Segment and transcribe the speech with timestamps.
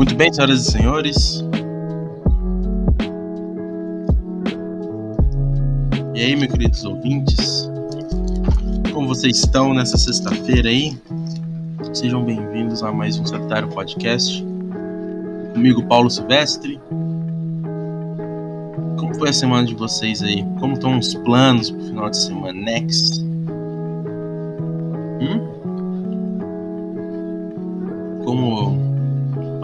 [0.00, 1.44] Muito bem, senhoras e senhores.
[6.14, 7.70] E aí, meus queridos ouvintes?
[8.94, 10.98] Como vocês estão nessa sexta-feira aí?
[11.92, 14.42] Sejam bem-vindos a mais um Solitário Podcast.
[15.52, 16.80] Comigo, Paulo Silvestre.
[18.98, 20.42] Como foi a semana de vocês aí?
[20.60, 22.58] Como estão os planos pro final de semana?
[22.58, 23.29] Next?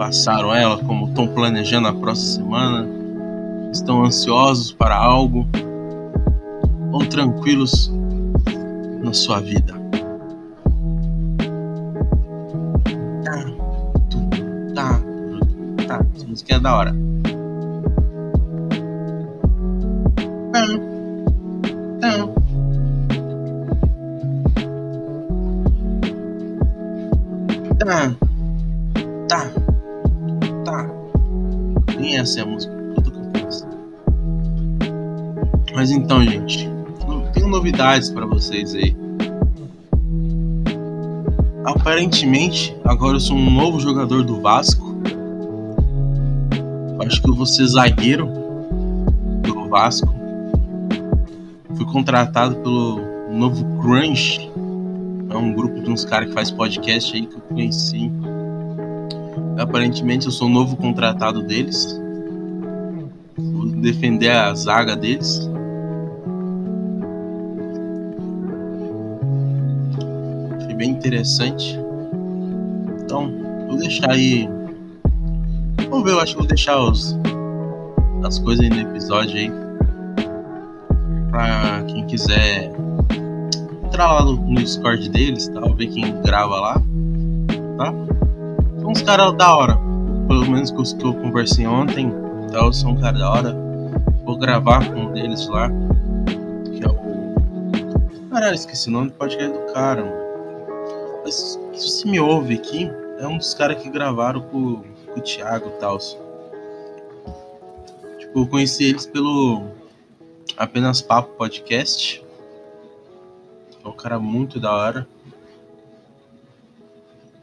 [0.07, 0.77] Passaram ela?
[0.77, 2.87] Como estão planejando a próxima semana?
[3.73, 5.45] Estão ansiosos para algo?
[6.93, 7.91] Ou tranquilos
[9.03, 9.73] na sua vida?
[13.25, 13.45] Tá,
[14.73, 15.01] tá,
[15.85, 16.05] tá.
[16.15, 16.95] Essa música é da hora.
[37.97, 38.95] Novidades pra vocês aí.
[41.65, 44.95] Aparentemente, agora eu sou um novo jogador do Vasco.
[47.05, 48.27] Acho que eu vou ser zagueiro
[49.43, 50.13] do Vasco.
[51.75, 54.49] Fui contratado pelo novo Crunch.
[55.29, 58.11] É um grupo de uns caras que faz podcast aí que eu conheci.
[59.57, 61.99] Aparentemente eu sou o novo contratado deles.
[63.37, 65.49] Vou defender a zaga deles.
[70.77, 71.77] Bem interessante.
[73.01, 73.33] Então,
[73.67, 74.47] vou deixar aí.
[75.89, 77.17] Vamos ver, eu acho que vou deixar os,
[78.23, 79.51] as coisas aí no episódio aí.
[81.31, 82.71] Pra quem quiser
[83.83, 85.61] entrar lá no, no Discord deles, tá?
[85.75, 86.73] ver quem grava lá,
[87.77, 87.93] tá?
[88.79, 89.77] São uns caras da hora.
[90.27, 92.11] Pelo menos com os que eu conversei ontem,
[92.45, 93.55] então são um cara da hora.
[94.25, 95.69] Vou gravar com um deles lá,
[96.65, 98.29] que é o.
[98.29, 100.26] Caralho, esqueci o nome do podcast do cara, mano.
[101.31, 102.89] Se me ouve aqui,
[103.19, 105.97] é um dos caras que gravaram com, com o Thiago e tal.
[108.19, 109.71] Tipo, eu conheci eles pelo
[110.55, 112.23] Apenas Papo Podcast.
[113.83, 115.07] É um cara muito da hora.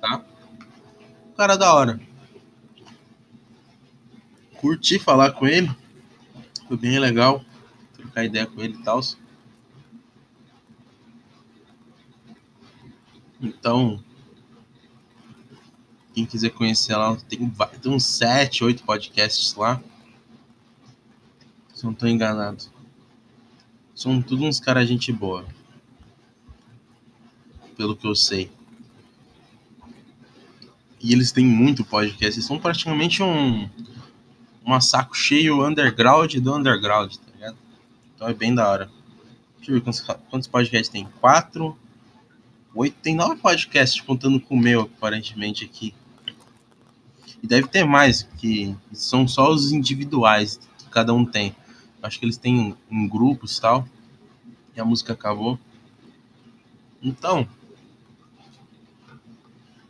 [0.00, 0.24] Tá?
[1.28, 2.00] Um cara da hora.
[4.60, 5.70] Curti falar com ele.
[6.68, 7.42] Foi bem legal.
[7.96, 9.00] Trocar ideia com ele e tal.
[13.44, 14.02] Então,
[16.14, 17.50] quem quiser conhecer lá, tem,
[17.82, 19.82] tem uns 7, 8 podcasts lá.
[21.74, 22.64] Se não tô enganado.
[23.94, 25.44] São tudo uns caras gente boa.
[27.76, 28.50] Pelo que eu sei.
[31.00, 32.36] E eles têm muito podcast.
[32.36, 33.68] Eles são praticamente um.
[34.64, 37.58] Uma saco cheio underground do underground, tá ligado?
[38.14, 38.90] Então é bem da hora.
[39.58, 41.06] Deixa eu ver quantos, quantos podcasts tem.
[41.20, 41.76] Quatro.
[42.74, 42.96] Oito.
[43.00, 45.94] Tem nove podcasts contando com o meu, aparentemente, aqui.
[47.42, 51.54] E deve ter mais, que são só os individuais que cada um tem.
[52.02, 53.86] Acho que eles têm em grupos tal.
[54.74, 55.58] E a música acabou.
[57.00, 57.46] Então.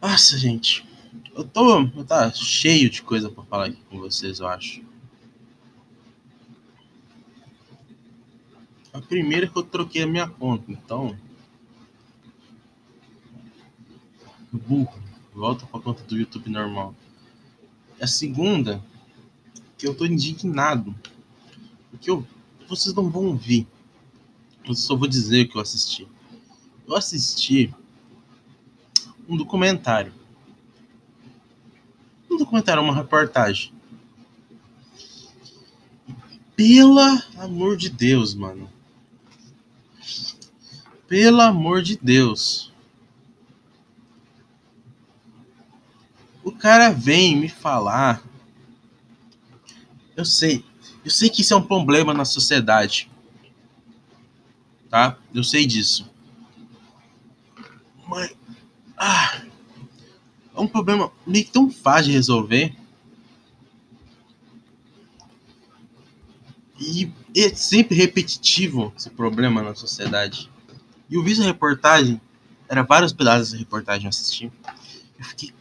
[0.03, 0.87] Nossa, gente.
[1.35, 1.81] Eu tô.
[1.81, 4.83] Eu tá cheio de coisa pra falar aqui com vocês, eu acho.
[8.93, 11.17] A primeira que eu troquei a minha conta, então.
[14.59, 15.03] Burro.
[15.35, 16.95] Volta pra conta do YouTube normal.
[18.01, 18.83] A segunda,
[19.77, 20.95] que eu tô indignado.
[21.91, 22.27] Porque eu,
[22.69, 23.67] vocês não vão ouvir.
[24.65, 26.07] Eu só vou dizer o que eu assisti.
[26.87, 27.75] Eu assisti
[29.29, 30.13] um documentário.
[32.31, 33.73] Um documentário, uma reportagem.
[36.57, 37.01] Pelo
[37.37, 38.71] amor de Deus, mano.
[41.09, 42.73] Pelo amor de Deus.
[46.45, 48.23] O cara vem me falar.
[50.15, 50.63] Eu sei.
[51.03, 53.11] Eu sei que isso é um problema na sociedade.
[54.91, 55.17] Tá?
[55.35, 56.09] Eu sei disso.
[58.07, 58.37] Mas.
[58.97, 59.43] Ah,
[60.55, 62.77] é um problema meio que tão fácil de resolver.
[66.79, 70.51] E é sempre repetitivo esse problema na sociedade.
[71.09, 72.21] E eu vi essa reportagem,
[72.69, 74.53] era vários pedaços dessa reportagem eu assisti.
[75.19, 75.53] Eu fiquei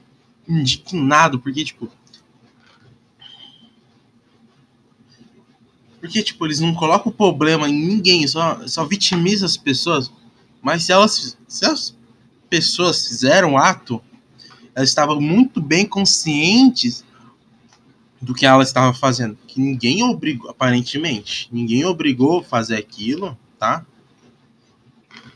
[0.48, 1.90] indignado, porque, tipo.
[6.00, 10.12] Porque, tipo, eles não colocam o problema em ninguém, só, só vitimizam as pessoas.
[10.62, 11.38] Mas se elas.
[11.48, 11.96] Se as
[12.50, 14.02] pessoas fizeram o ato,
[14.76, 17.04] elas estavam muito bem conscientes
[18.22, 19.38] do que ela estava fazendo.
[19.48, 23.86] Que ninguém obrigou, aparentemente, ninguém obrigou a fazer aquilo, tá?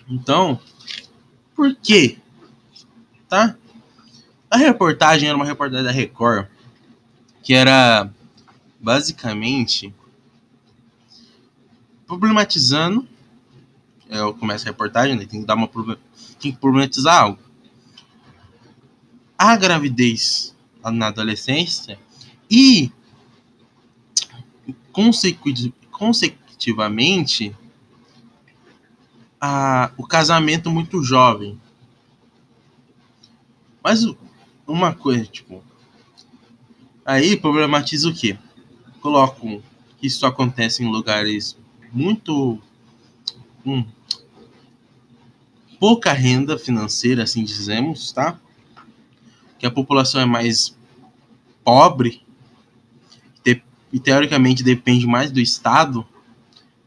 [0.10, 0.60] Então,
[1.56, 2.18] por quê?
[3.27, 3.57] Tá?
[4.50, 6.48] A reportagem era uma reportagem da Record,
[7.44, 8.10] que era
[8.80, 9.94] basicamente
[12.06, 13.06] problematizando.
[14.10, 15.26] Eu começo a reportagem, né?
[15.26, 15.68] tem que dar uma
[16.40, 17.40] tem que problematizar algo.
[19.38, 22.00] A gravidez na adolescência
[22.50, 22.90] e
[25.92, 27.54] consecutivamente
[29.40, 31.60] a, o casamento muito jovem.
[33.84, 34.06] Mas
[34.68, 35.64] uma coisa, tipo,
[37.06, 38.38] aí problematiza o que?
[39.02, 39.64] Colocam
[40.00, 41.58] que isso acontece em lugares
[41.92, 42.62] muito
[43.64, 43.86] com
[45.80, 48.40] pouca renda financeira, assim dizemos, tá?
[49.58, 50.75] Que a população é mais
[51.63, 52.22] pobre
[53.92, 56.06] e teoricamente depende mais do Estado,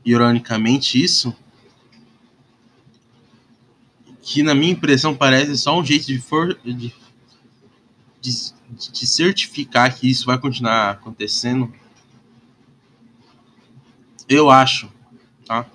[0.04, 1.34] ironicamente isso,
[4.22, 6.94] que na minha impressão parece só um jeito de, for, de,
[8.20, 8.52] de,
[8.92, 11.72] de certificar que isso vai continuar acontecendo.
[14.28, 14.90] Eu acho,
[15.44, 15.66] tá?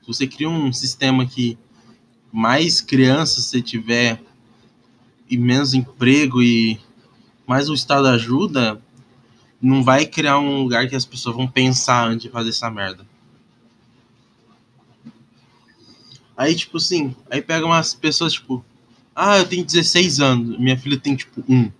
[0.00, 1.58] Se você cria um sistema que
[2.32, 4.22] mais crianças você tiver
[5.28, 6.78] e menos emprego e
[7.46, 8.80] mais o Estado ajuda,
[9.60, 13.06] não vai criar um lugar que as pessoas vão pensar antes de fazer essa merda.
[16.36, 18.64] Aí, tipo assim, aí pega umas pessoas, tipo,
[19.16, 21.72] ah, eu tenho 16 anos, minha filha tem, tipo, 1.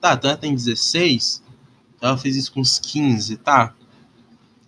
[0.00, 1.42] Tá, então ela tem 16,
[2.00, 3.72] ela fez isso com uns 15, tá?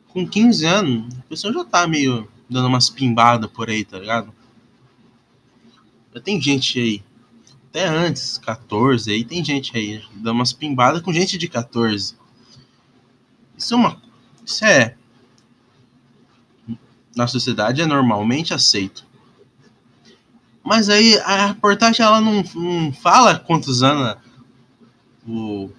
[0.08, 4.32] Com 15 anos, a pessoa já tá meio dando umas pimbadas por aí, tá ligado?
[6.14, 7.02] Já tem gente aí,
[7.68, 12.14] até antes, 14, aí tem gente aí, dando umas pimbadas com gente de 14.
[13.58, 14.02] Isso é uma.
[14.44, 14.96] Isso é
[17.16, 19.06] na sociedade é normalmente aceito.
[20.64, 24.16] Mas aí a reportagem ela não, não fala quantos anos
[25.26, 25.70] o,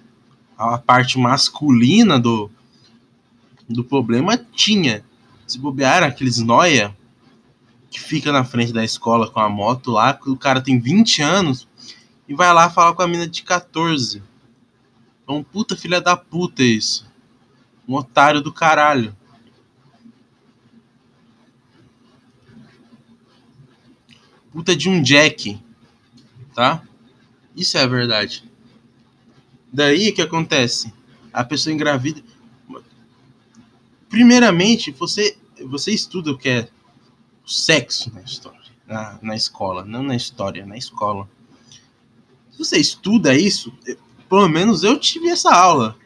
[0.56, 2.50] a parte masculina do,
[3.68, 5.04] do problema tinha.
[5.46, 6.96] Se bobear aqueles noia
[7.90, 11.68] que fica na frente da escola com a moto lá, o cara tem 20 anos
[12.28, 14.22] e vai lá falar com a mina de 14.
[15.26, 17.06] É um puta filha da puta isso.
[17.86, 19.14] Um otário do caralho.
[24.54, 25.60] Puta de um Jack,
[26.54, 26.80] tá?
[27.56, 28.48] Isso é a verdade.
[29.72, 30.94] Daí o que acontece?
[31.32, 32.22] A pessoa engravida.
[34.08, 35.36] Primeiramente, você
[35.66, 36.68] você estuda o que é
[37.44, 41.28] sexo na história, na, na escola, não na história, na escola.
[42.52, 43.72] Se você estuda isso,
[44.28, 45.96] pelo menos eu tive essa aula.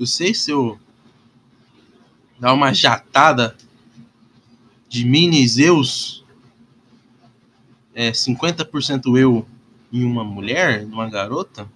[0.00, 0.78] Eu sei se eu
[2.40, 3.54] dar uma jatada
[4.88, 6.21] de mini Zeus
[7.94, 9.46] é, 50% eu
[9.92, 11.68] em uma mulher, uma garota,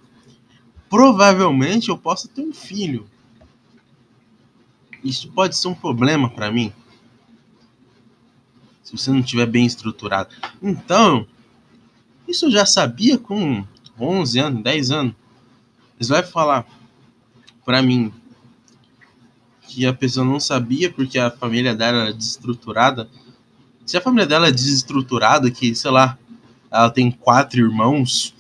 [0.89, 3.07] provavelmente eu possa ter um filho.
[5.05, 6.73] Isso pode ser um problema para mim.
[8.83, 10.35] Se você não tiver bem estruturado.
[10.63, 11.27] Então,
[12.27, 13.65] isso eu já sabia com
[13.99, 15.15] 11 anos, 10 anos.
[15.97, 16.67] Eles vai falar
[17.65, 18.13] para mim
[19.63, 23.09] que a pessoa não sabia porque a família dela era desestruturada
[23.87, 26.19] se a família dela é desestruturada, que, sei lá,
[26.71, 28.35] ela tem quatro irmãos,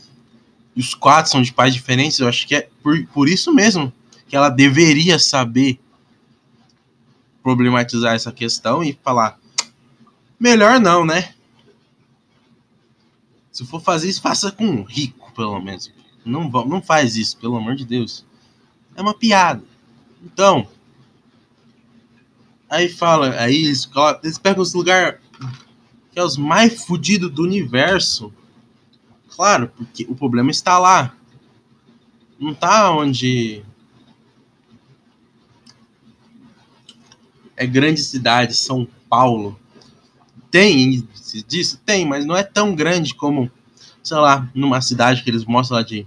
[0.74, 3.92] e os quatro são de pais diferentes, eu acho que é por, por isso mesmo
[4.28, 5.78] que ela deveria saber
[7.42, 9.38] problematizar essa questão e falar:
[10.38, 11.32] melhor não, né?
[13.52, 15.90] Se for fazer isso, faça com um rico, pelo menos.
[16.24, 18.26] Não, não faz isso, pelo amor de Deus.
[18.94, 19.62] É uma piada.
[20.22, 20.68] Então,
[22.68, 23.88] aí fala, aí eles,
[24.22, 25.20] eles pegam os lugares
[26.16, 28.32] que é os mais fodidos do universo.
[29.28, 31.14] Claro, porque o problema está lá.
[32.40, 33.62] Não tá onde
[37.54, 39.60] é grande cidade, São Paulo.
[40.50, 41.06] Tem
[41.46, 41.78] disso?
[41.84, 43.50] Tem, mas não é tão grande como,
[44.02, 46.06] sei lá, numa cidade que eles mostram lá de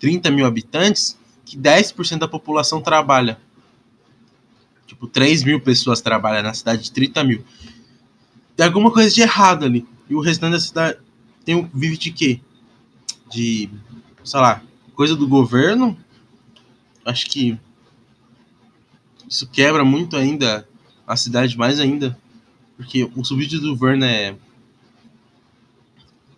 [0.00, 3.38] 30 mil habitantes, que 10% da população trabalha.
[4.84, 7.44] Tipo, 3 mil pessoas trabalham na cidade de 30 mil
[8.56, 9.86] tem alguma coisa de errado ali.
[10.08, 10.98] E o restante da cidade
[11.44, 12.40] tem um, vive de quê?
[13.30, 13.68] De,
[14.22, 14.62] sei lá,
[14.94, 15.96] coisa do governo.
[17.04, 17.58] Acho que
[19.28, 20.68] isso quebra muito ainda
[21.06, 22.18] a cidade mais ainda.
[22.76, 24.36] Porque o subsídio do governo é,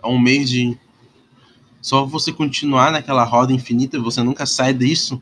[0.02, 0.78] é um mês de
[1.80, 5.20] Só você continuar naquela roda infinita, você nunca sai disso.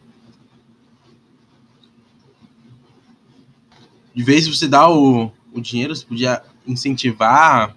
[4.14, 7.74] De vez você dar o, o dinheiro, você podia incentivar,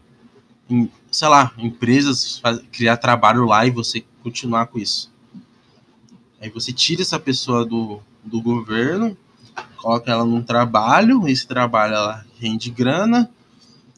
[0.69, 2.41] em, sei lá, empresas
[2.71, 5.11] criar trabalho lá e você continuar com isso.
[6.39, 9.17] Aí você tira essa pessoa do, do governo,
[9.77, 13.29] coloca ela num trabalho, esse trabalho ela rende grana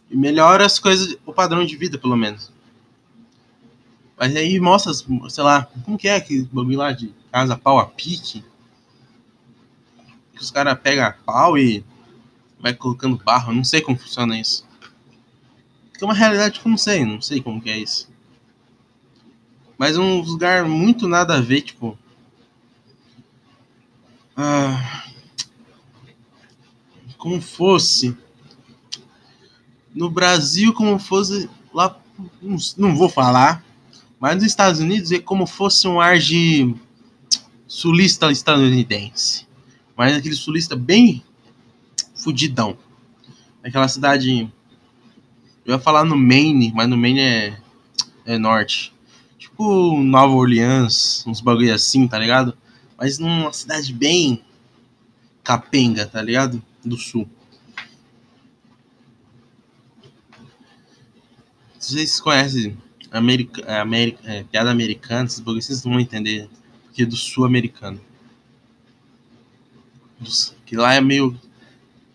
[0.09, 2.51] e melhora as coisas, o padrão de vida, pelo menos.
[4.17, 7.85] Mas aí mostra, sei lá, como que é aquele bagulho lá de casa pau a
[7.85, 8.43] pique?
[10.33, 11.83] Que os caras pegam pau e
[12.59, 14.67] vai colocando barro, não sei como funciona isso.
[16.01, 18.09] É uma realidade que eu não sei, não sei como que é isso.
[19.77, 21.97] Mas um lugar muito nada a ver, tipo.
[24.35, 25.05] Ah,
[27.17, 28.17] como fosse.
[29.93, 31.49] No Brasil, como fosse.
[31.73, 31.97] Lá.
[32.41, 33.63] Não, não vou falar.
[34.19, 36.75] Mas nos Estados Unidos é como fosse um ar de
[37.67, 39.47] sulista estadunidense.
[39.95, 41.23] Mas aquele sulista bem
[42.15, 42.77] fudidão.
[43.63, 44.51] Aquela cidade.
[45.69, 47.61] Eu ia falar no Maine, mas no Maine é,
[48.25, 48.91] é norte.
[49.37, 52.57] Tipo Nova Orleans, uns bagulho assim, tá ligado?
[52.97, 54.43] Mas numa cidade bem
[55.43, 56.59] capenga, tá ligado?
[56.83, 57.29] Do sul.
[61.77, 62.75] Vocês conhecem
[63.11, 66.49] America, é, America, é, piada americana, esses bagulhos, vocês vão entender.
[66.85, 68.01] Porque é do sul americano.
[70.65, 71.39] Que lá é meio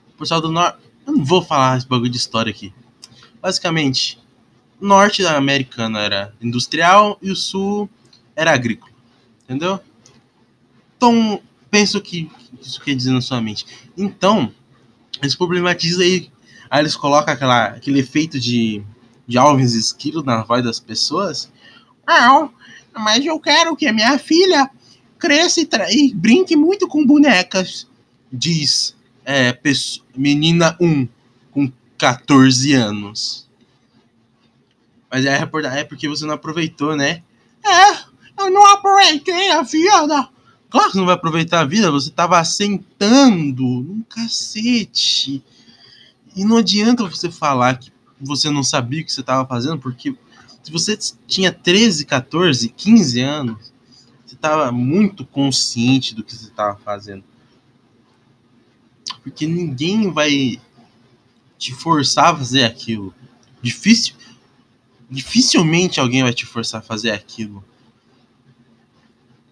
[0.08, 0.76] o pessoal do norte.
[1.06, 2.74] Eu não vou falar esse bagulho de história aqui.
[3.44, 4.18] Basicamente,
[4.80, 7.90] o norte da americana era industrial e o sul
[8.34, 8.90] era agrícola.
[9.42, 9.78] Entendeu?
[10.96, 13.66] Então, penso que isso quer dizer na sua mente.
[13.98, 14.50] Então,
[15.20, 16.32] eles problematizam aí.
[16.70, 18.82] Aí eles colocam aquela, aquele efeito de,
[19.26, 21.52] de Alves Esquilo na voz das pessoas.
[22.08, 22.50] Não,
[22.96, 24.70] mas eu quero que a minha filha
[25.18, 27.86] cresça e, e brinque muito com bonecas.
[28.32, 29.54] Diz é,
[30.16, 31.08] menina 1 com
[31.98, 33.48] 14 anos.
[35.10, 37.22] Mas é reportagem é porque você não aproveitou, né?
[37.64, 37.92] É,
[38.38, 40.28] eu não aproveitei a vida.
[40.68, 45.42] Claro que não vai aproveitar a vida, você tava sentando num cacete.
[46.34, 50.16] E não adianta você falar que você não sabia o que você estava fazendo, porque
[50.64, 50.98] se você
[51.28, 53.72] tinha 13, 14, 15 anos,
[54.26, 57.22] você estava muito consciente do que você estava fazendo.
[59.22, 60.60] Porque ninguém vai
[61.58, 63.14] te forçar a fazer aquilo.
[63.62, 64.14] Difícil,
[65.10, 67.64] dificilmente alguém vai te forçar a fazer aquilo.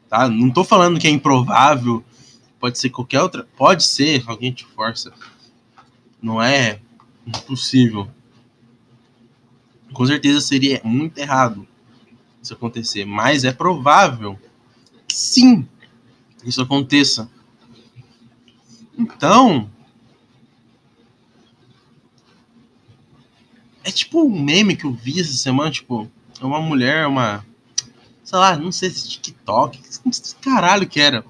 [0.08, 0.28] Tá?
[0.28, 2.04] Não tô falando que é improvável,
[2.60, 5.12] pode ser qualquer outra, pode ser, alguém te força.
[6.20, 6.80] Não é
[7.26, 8.08] impossível.
[9.92, 11.66] Com certeza seria muito errado
[12.42, 14.38] isso acontecer, mas é provável
[15.06, 15.66] que sim,
[16.44, 17.30] isso aconteça.
[18.98, 19.70] Então.
[23.84, 26.08] É tipo um meme que eu vi essa semana, tipo,
[26.40, 27.44] é uma mulher, uma.
[28.24, 31.24] Sei lá, não sei se TikTok, que caralho que era.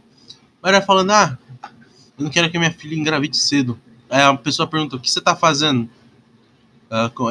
[0.61, 1.39] Mas era falando, ah,
[2.19, 3.79] eu não quero que minha filha engravide cedo.
[4.09, 5.89] Aí a pessoa perguntou, o que você tá fazendo?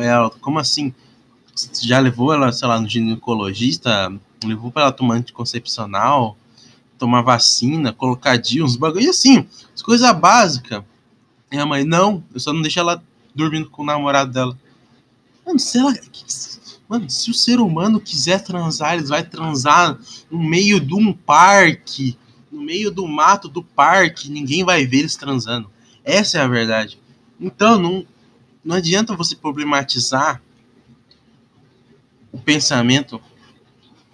[0.01, 0.93] Ela, como assim?
[1.53, 4.11] Você já levou ela, sei lá, no ginecologista?
[4.43, 6.35] Levou pra ela tomar anticoncepcional?
[7.01, 10.83] tomar vacina, colocar dia, uns bagulho assim, as coisas básicas.
[11.51, 14.55] E a mãe, não, eu só não deixo ela dormindo com o namorado dela.
[15.51, 15.93] Mano, se ela.
[16.87, 19.97] Mano, se o ser humano quiser transar, eles vai transar
[20.29, 22.17] no meio de um parque,
[22.49, 25.69] no meio do mato do parque, ninguém vai ver eles transando.
[26.03, 26.97] Essa é a verdade.
[27.39, 28.05] Então, não,
[28.63, 30.41] não adianta você problematizar
[32.31, 33.21] o pensamento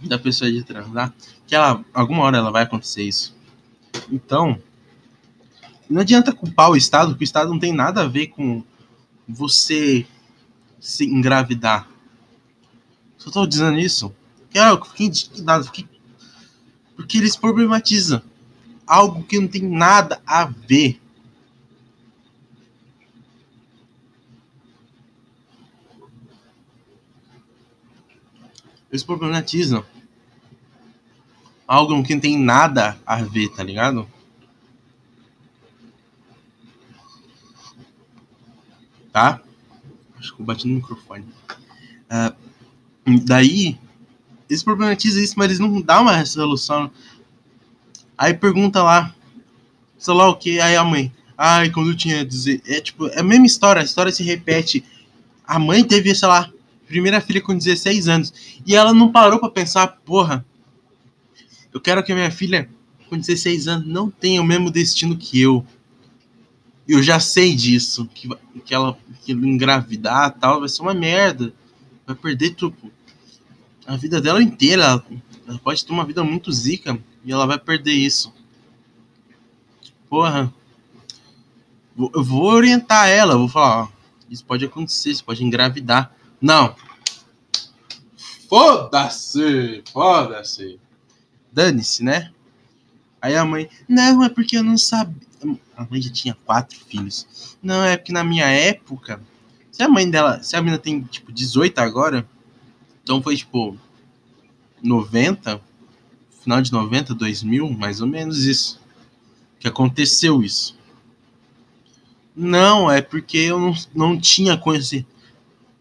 [0.02, 1.14] da pessoa de transar,
[1.46, 3.36] que ela, alguma hora ela vai acontecer isso.
[4.12, 4.60] Então,
[5.90, 8.64] não adianta culpar o Estado, porque o Estado não tem nada a ver com
[9.28, 10.06] você
[10.80, 11.88] se engravidar.
[13.18, 14.14] Só estou dizendo isso.
[14.54, 15.88] Eu fiquei indignado, fiquei...
[16.96, 18.22] porque eles problematizam
[18.86, 21.00] algo que não tem nada a ver.
[28.90, 29.86] Eles problematizam
[31.68, 34.08] algo que não tem nada a ver, tá ligado?
[39.12, 39.42] Tá?
[40.18, 41.26] Acho que eu bati no microfone.
[42.10, 42.36] Uh,
[43.24, 43.78] daí,
[44.50, 46.90] eles problematizam isso, mas eles não dão uma resolução.
[48.18, 49.14] Aí pergunta lá,
[49.98, 51.12] sei lá o que, aí a mãe.
[51.38, 52.62] Ai, quando eu tinha dizer.
[52.66, 54.84] É tipo, é a mesma história, a história se repete.
[55.46, 56.52] A mãe teve, sei lá,
[56.88, 58.34] primeira filha com 16 anos.
[58.66, 60.46] E ela não parou para pensar, porra,
[61.74, 62.70] eu quero que a minha filha
[63.10, 65.66] com 16 anos não tenha o mesmo destino que eu.
[66.88, 68.30] Eu já sei disso, que,
[68.66, 71.54] que ela que engravidar tal vai ser uma merda.
[72.06, 72.76] Vai perder tudo.
[73.86, 74.84] A vida dela inteira.
[74.84, 75.06] Ela,
[75.48, 78.34] ela pode ter uma vida muito zica e ela vai perder isso.
[80.10, 80.54] Porra.
[81.98, 83.88] Eu vou orientar ela, vou falar, ó,
[84.30, 86.16] isso pode acontecer, isso pode engravidar.
[86.40, 86.76] Não.
[88.48, 90.80] Foda-se, foda-se.
[91.52, 92.32] Dane-se, né?
[93.20, 95.27] Aí a mãe, não, é porque eu não sabia.
[95.76, 97.58] A mãe já tinha quatro filhos.
[97.62, 99.22] Não, é porque na minha época,
[99.72, 102.28] se a mãe dela, se a menina tem tipo 18 agora,
[103.04, 103.78] então foi tipo
[104.82, 105.62] 90,
[106.42, 108.80] final de 90, 2000, mais ou menos isso.
[109.60, 110.78] Que aconteceu isso.
[112.36, 115.06] Não, é porque eu não, não tinha conhecido.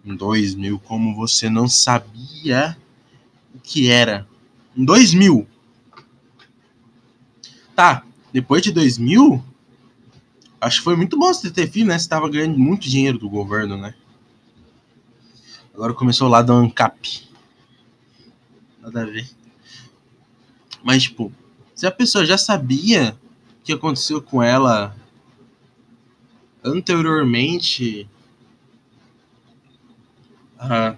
[0.05, 2.77] Em 2000, como você não sabia
[3.55, 4.27] o que era.
[4.77, 5.47] Em 2000.
[7.75, 9.43] Tá, depois de 2000,
[10.61, 11.99] acho que foi muito bom você ter filho, né?
[11.99, 13.95] Você tava ganhando muito dinheiro do governo, né?
[15.75, 17.29] Agora começou lá da ANCAP.
[18.81, 19.29] Nada a ver.
[20.83, 21.33] Mas, tipo,
[21.75, 23.17] se a pessoa já sabia
[23.61, 24.97] o que aconteceu com ela
[26.65, 28.09] anteriormente
[30.61, 30.97] uh,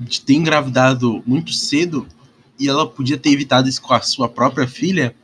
[0.00, 2.06] de ter engravidado muito cedo
[2.58, 5.14] e ela podia ter evitado isso com a sua própria filha,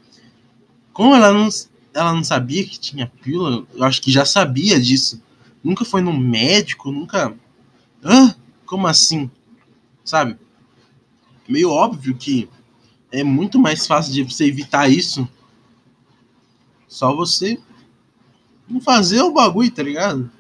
[0.92, 1.48] como ela não,
[1.94, 5.22] ela não sabia que tinha pílula, eu acho que já sabia disso.
[5.64, 7.34] Nunca foi no médico, nunca.
[8.04, 8.34] Hã?
[8.66, 9.30] Como assim?
[10.04, 10.36] Sabe?
[11.48, 12.48] Meio óbvio que
[13.10, 15.28] é muito mais fácil de você evitar isso
[16.92, 17.58] só você
[18.68, 20.30] não fazer o bagulho, tá ligado?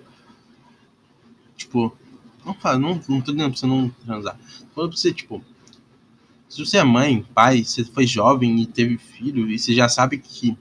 [1.56, 1.96] Tipo,
[2.44, 4.38] não faz, não, não tô dizendo pra você não transar.
[4.74, 5.42] Tô pra você, tipo,
[6.52, 10.18] se você é mãe, pai, você foi jovem e teve filho, e você já sabe
[10.18, 10.56] que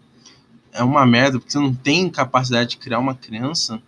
[0.72, 3.82] é uma merda, porque você não tem capacidade de criar uma criança,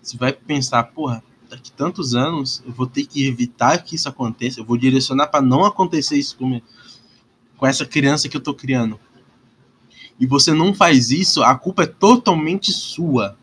[0.00, 4.60] você vai pensar, porra, daqui tantos anos eu vou ter que evitar que isso aconteça,
[4.60, 6.60] eu vou direcionar para não acontecer isso com,
[7.56, 9.00] com essa criança que eu tô criando
[10.18, 13.36] e você não faz isso, a culpa é totalmente sua.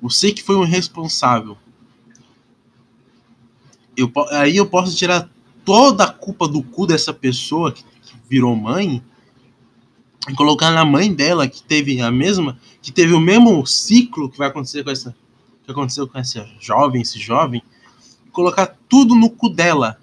[0.00, 1.58] Você que foi o responsável.
[3.96, 5.28] Eu, aí eu posso tirar
[5.66, 9.02] toda a culpa do cu dessa pessoa que, que virou mãe
[10.28, 14.38] e colocar na mãe dela que teve a mesma, que teve o mesmo ciclo que
[14.38, 15.14] vai acontecer com essa,
[15.64, 17.62] que aconteceu com essa jovem, esse jovem,
[18.30, 19.98] colocar tudo no cu dela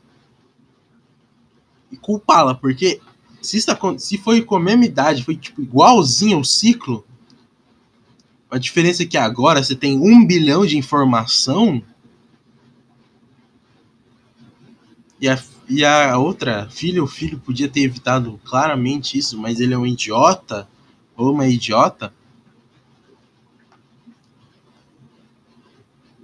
[1.90, 3.00] e culpá-la, porque
[3.42, 7.06] se, isso, se foi com a mesma idade, foi tipo igualzinho ao ciclo,
[8.52, 11.82] a diferença é que agora você tem um bilhão de informação
[15.20, 19.74] e a, e a outra filha, o filho podia ter evitado claramente isso, mas ele
[19.74, 20.68] é um idiota
[21.16, 22.14] ou uma idiota.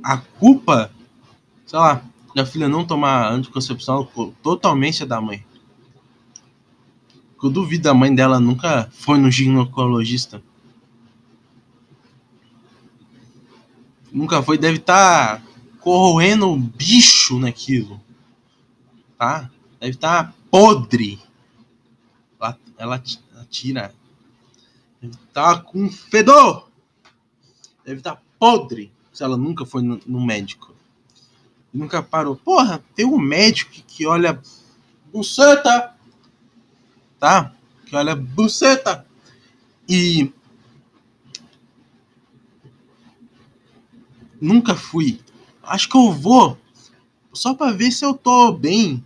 [0.03, 0.91] A culpa,
[1.65, 2.01] sei lá,
[2.35, 4.07] da filha não tomar anticoncepção
[4.41, 5.43] totalmente é da mãe.
[7.41, 10.43] Eu duvido a mãe dela nunca foi no ginecologista.
[14.11, 15.43] Nunca foi, deve estar tá
[15.79, 18.01] corroendo bicho naquilo.
[19.19, 19.51] Tá?
[19.79, 21.21] Deve estar tá podre.
[22.39, 23.03] Ela, ela,
[23.49, 23.93] tira.
[24.99, 26.67] Deve estar tá com fedor.
[27.85, 28.91] Deve estar tá podre.
[29.13, 30.73] Se ela nunca foi no, no médico.
[31.71, 32.35] Nunca parou.
[32.35, 34.41] Porra, tem um médico que, que olha.
[35.13, 35.99] Buceta!
[37.19, 37.53] tá?
[37.85, 39.05] Que olha buceta.
[39.87, 40.31] E
[44.39, 45.19] nunca fui.
[45.61, 46.57] Acho que eu vou
[47.39, 49.01] só para ver se eu tô bem.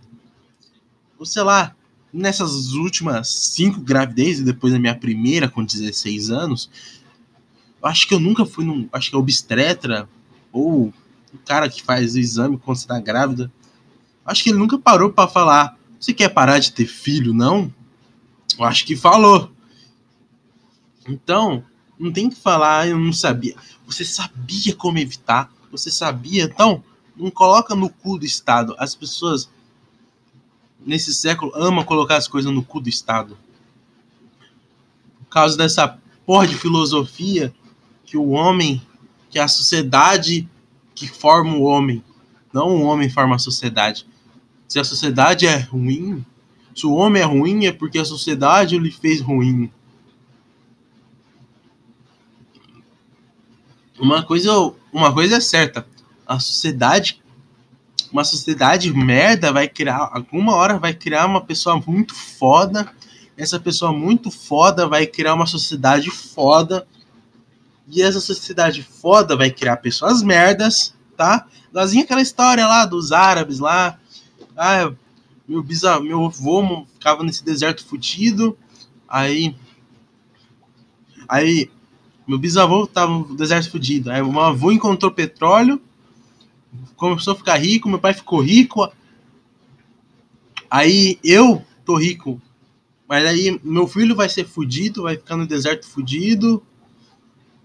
[1.16, 1.72] Ou sei lá,
[2.12, 6.68] nessas últimas cinco gravidezes depois da minha primeira com 16 anos,
[7.80, 10.08] acho que eu nunca fui num, acho que é obstetra
[10.52, 10.92] ou
[11.32, 13.52] o cara que faz o exame quando você tá grávida.
[14.26, 17.72] Acho que ele nunca parou para falar: "Você quer parar de ter filho, não?"
[18.58, 19.52] Eu acho que falou.
[21.08, 21.64] Então,
[21.96, 23.54] não tem que falar, eu não sabia.
[23.86, 25.52] Você sabia como evitar.
[25.70, 26.44] Você sabia.
[26.44, 26.82] Então,
[27.16, 28.74] não coloca no cu do Estado.
[28.78, 29.48] As pessoas,
[30.84, 33.36] nesse século, amam colocar as coisas no cu do Estado.
[35.18, 37.54] Por causa dessa porra de filosofia
[38.04, 38.82] que o homem,
[39.30, 40.48] que a sociedade
[40.94, 42.02] que forma o homem,
[42.52, 44.06] não o homem forma a sociedade.
[44.68, 46.24] Se a sociedade é ruim,
[46.74, 49.70] se o homem é ruim, é porque a sociedade lhe fez ruim.
[54.04, 54.52] uma coisa,
[54.92, 55.86] uma coisa é certa.
[56.26, 57.22] A sociedade,
[58.12, 62.92] uma sociedade merda vai criar, alguma hora vai criar uma pessoa muito foda.
[63.36, 66.86] Essa pessoa muito foda vai criar uma sociedade foda.
[67.88, 71.46] E essa sociedade foda vai criar pessoas merdas, tá?
[71.72, 73.98] Lazinha aquela história lá dos árabes lá.
[74.56, 74.92] Ah,
[75.46, 78.56] meu bisavô, meu avô ficava nesse deserto fudido.
[79.08, 79.54] Aí
[81.28, 81.70] aí
[82.26, 84.10] meu bisavô tava no deserto fudido.
[84.10, 85.80] Aí meu avô encontrou petróleo,
[86.96, 88.90] começou a ficar rico, meu pai ficou rico.
[90.70, 92.40] Aí eu tô rico.
[93.08, 96.62] Mas aí meu filho vai ser fudido, vai ficar no deserto fudido.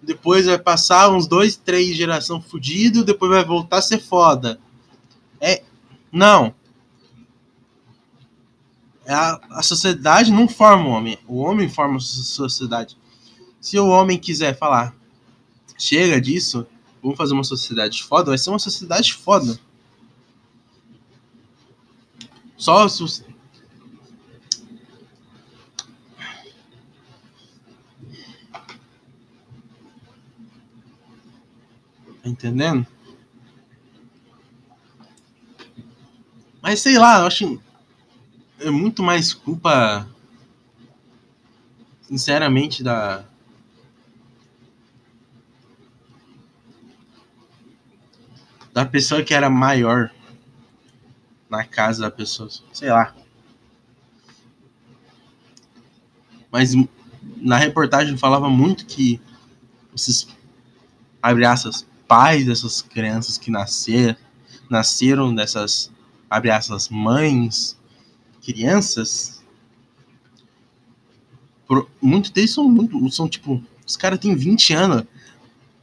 [0.01, 4.59] Depois vai passar uns dois, três geração fudido, depois vai voltar a ser foda.
[5.39, 5.63] É,
[6.11, 6.53] não.
[9.05, 12.97] É a, a sociedade não forma o homem, o homem forma a sociedade.
[13.59, 14.95] Se o homem quiser falar,
[15.77, 16.67] chega disso,
[17.01, 19.59] vamos fazer uma sociedade foda, vai ser uma sociedade foda.
[22.57, 23.23] Só se
[32.21, 32.85] Tá entendendo?
[36.61, 37.61] Mas sei lá, eu acho
[38.59, 40.05] é muito mais culpa
[42.01, 43.28] sinceramente da
[48.79, 50.09] da pessoa que era maior
[51.49, 53.13] na casa da pessoa, sei lá.
[56.49, 56.73] Mas
[57.35, 59.19] na reportagem falava muito que
[59.93, 60.29] esses
[61.21, 64.17] abre aspas, pais dessas crianças que nascer,
[64.69, 65.91] nasceram dessas
[66.29, 67.77] abre aspas, mães,
[68.41, 69.43] crianças,
[72.01, 75.03] muitos deles são muito, são tipo, os caras têm 20 anos,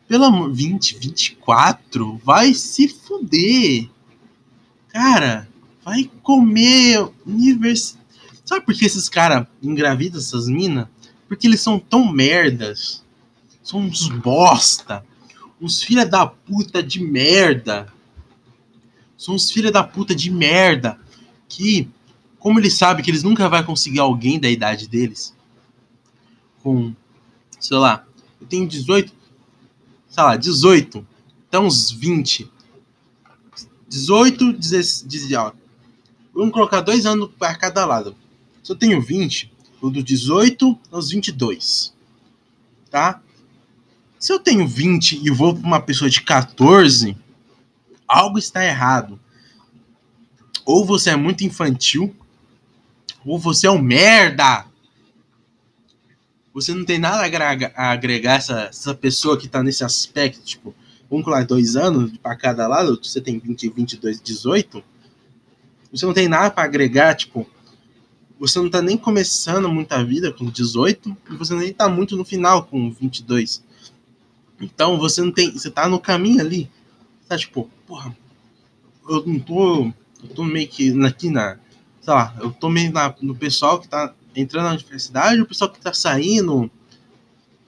[0.09, 3.89] pelo amor, 20, 24, vai se fuder.
[4.89, 5.49] Cara,
[5.85, 8.07] vai comer universidade.
[8.45, 10.87] Sabe por que esses caras engravidam essas minas?
[11.29, 13.05] Porque eles são tão merdas.
[13.63, 15.05] São uns bosta.
[15.61, 17.93] Uns filha da puta de merda.
[19.19, 20.99] São uns filha da puta de merda.
[21.49, 21.89] Que,
[22.39, 25.35] como eles sabem que eles nunca vão conseguir alguém da idade deles.
[26.63, 26.95] Com,
[27.59, 28.07] sei lá,
[28.41, 29.13] eu tenho 18,
[30.17, 31.07] sei lá, 18,
[31.47, 32.51] até uns 20.
[33.87, 35.53] 18, 16, ó,
[36.35, 38.17] vamos colocar dois anos para cada lado.
[38.63, 41.93] Se eu tenho 20, o do 18 aos 22,
[42.91, 43.21] tá?
[44.19, 47.15] Se eu tenho 20 e vou para uma pessoa de 14,
[48.09, 49.21] algo está errado.
[50.65, 52.17] Ou você é muito infantil,
[53.23, 54.65] ou você é um merda
[56.57, 57.19] você não tem nada
[57.75, 60.75] a agregar, essa, essa pessoa que tá nesse aspecto, tipo,
[61.11, 64.83] vamos colocar dois anos para cada lado, você tem 20, 22, 18,
[65.93, 67.47] você não tem nada para agregar, tipo,
[68.41, 72.25] você não tá nem começando muita vida com 18, e você nem tá muito no
[72.25, 73.63] final com 22.
[74.59, 76.71] Então você não tem, você tá no caminho ali,
[77.29, 78.17] tá tipo, porra,
[79.07, 79.93] eu não tô,
[80.23, 81.59] eu tô meio que aqui na,
[82.01, 85.71] sei lá, eu tô meio na, no pessoal que tá entrando na universidade, o pessoal
[85.71, 86.71] que tá saindo,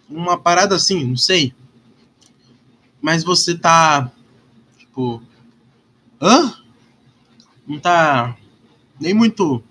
[0.09, 1.55] uma parada assim, não sei.
[3.01, 4.11] Mas você tá,
[4.77, 5.23] tipo,
[6.21, 6.55] hã?
[7.67, 8.37] Não tá
[9.01, 9.63] nem muito,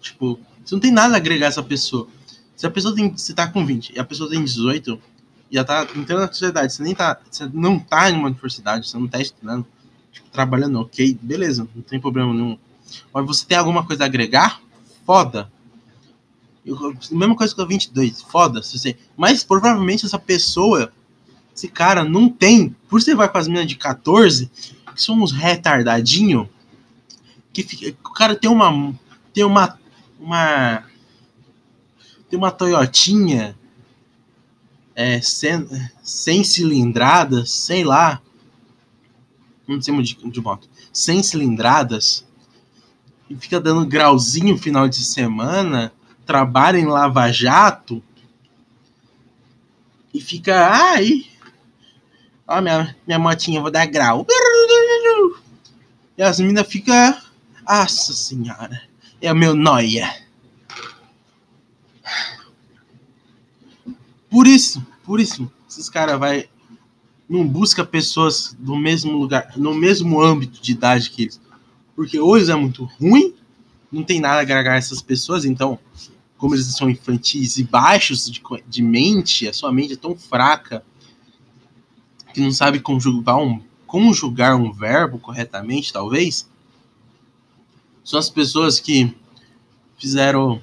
[0.00, 2.08] tipo, você não tem nada a agregar essa pessoa.
[2.56, 5.00] Se a pessoa tem, você tá com 20 e a pessoa tem 18,
[5.50, 8.98] já tá entrando na sociedade, você nem tá, você não tá em uma universidade, você
[8.98, 9.66] não tá estudando,
[10.12, 12.58] tipo, trabalhando, ok, beleza, não tem problema nenhum
[13.12, 14.60] mas você tem alguma coisa a agregar?
[15.06, 15.50] Foda.
[16.64, 18.62] Eu, mesma coisa que o 22, foda.
[18.62, 20.92] Se você, mas provavelmente essa pessoa,
[21.54, 22.74] esse cara não tem.
[22.88, 24.50] Por você vai com as meninas de 14,
[24.94, 26.48] que são uns retardadinho,
[27.52, 28.94] que fica, o cara tem uma
[29.32, 29.78] tem uma
[30.18, 30.84] uma
[32.28, 33.56] tem uma Toyotinha
[34.94, 35.66] é, sem,
[36.02, 38.20] sem cilindradas, sei lá,
[39.66, 42.24] não sei de, de moto, sem cilindradas,
[43.30, 45.92] e fica dando grauzinho final de semana,
[46.26, 48.02] trabalha em Lava Jato
[50.12, 51.24] e fica, ai,
[52.46, 54.26] ó, minha, minha motinha, vou dar grau.
[56.18, 57.16] E as meninas ficam,
[57.66, 58.82] nossa senhora,
[59.22, 60.12] é o meu noia.
[64.28, 66.48] Por isso, por isso, esses caras vai
[67.28, 71.40] não busca pessoas do mesmo lugar, no mesmo âmbito de idade que eles
[72.00, 73.34] porque hoje é muito ruim,
[73.92, 75.78] não tem nada a agregar essas pessoas, então
[76.38, 80.82] como eles são infantis e baixos de, de mente, a sua mente é tão fraca
[82.32, 86.48] que não sabe conjugar um, conjugar um verbo corretamente, talvez,
[88.02, 89.14] são as pessoas que
[89.98, 90.62] fizeram,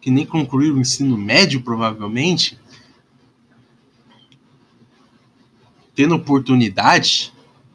[0.00, 2.58] que nem concluíram o ensino médio, provavelmente,
[5.94, 7.30] tendo oportunidade,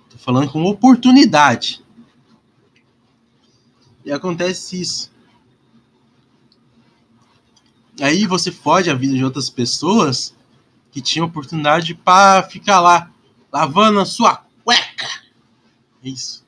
[0.10, 1.86] tô falando com oportunidade.
[4.08, 5.12] E acontece isso.
[8.00, 10.34] Aí você foge a vida de outras pessoas
[10.94, 13.12] que tinham oportunidade para ficar lá
[13.52, 15.10] lavando a sua cueca.
[16.02, 16.48] É isso.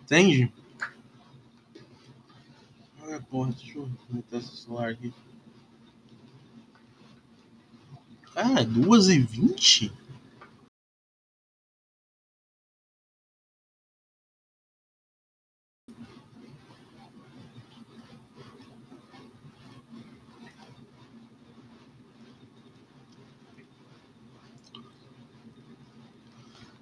[0.00, 0.50] Entende?
[3.30, 5.12] Porra, deixa eu meter esse celular aqui.
[8.34, 9.92] Ah, é 2h20?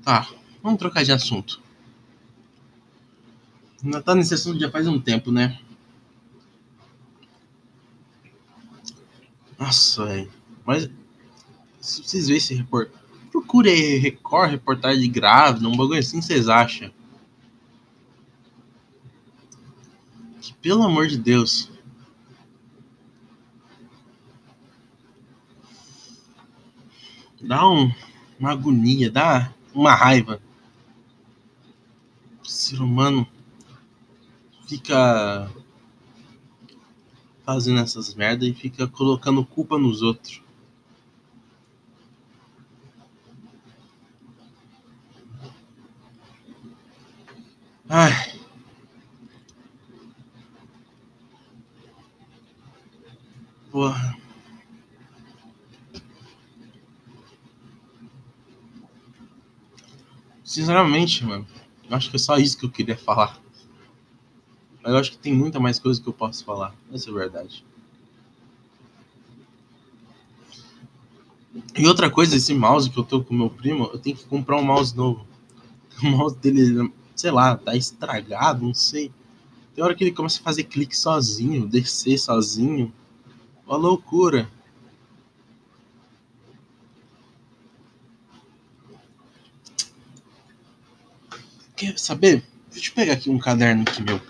[0.05, 0.29] Tá,
[0.63, 1.61] vamos trocar de assunto.
[3.83, 5.59] Ainda tá nesse assunto já faz um tempo, né?
[9.59, 10.33] Nossa, velho.
[10.65, 10.91] Mas
[11.81, 12.91] se vocês verem esse report,
[13.31, 16.91] procure Record, reportagem grávida, um bagulho assim, vocês acham?
[20.41, 21.71] Que pelo amor de Deus.
[27.41, 27.93] Dá um,
[28.41, 30.41] uma agonia, dá uma raiva.
[32.43, 33.27] O ser humano
[34.67, 35.51] fica
[37.47, 40.43] fazendo essas merdas e fica colocando culpa nos outros.
[47.89, 48.13] Ai.
[53.71, 54.17] Porra.
[60.43, 61.47] Sinceramente, mano,
[61.91, 63.46] acho que é só isso que eu queria falar.
[64.87, 66.73] Mas eu acho que tem muita mais coisa que eu posso falar.
[66.93, 67.65] Essa é a verdade.
[71.77, 74.57] E outra coisa, esse mouse que eu tô com meu primo, eu tenho que comprar
[74.57, 75.27] um mouse novo.
[76.01, 79.11] O mouse dele, sei lá, tá estragado, não sei.
[79.75, 82.93] Tem hora que ele começa a fazer clique sozinho, descer sozinho.
[83.67, 84.49] Uma loucura.
[91.75, 92.45] Quer saber?
[92.71, 94.21] Deixa eu pegar aqui um caderno aqui meu.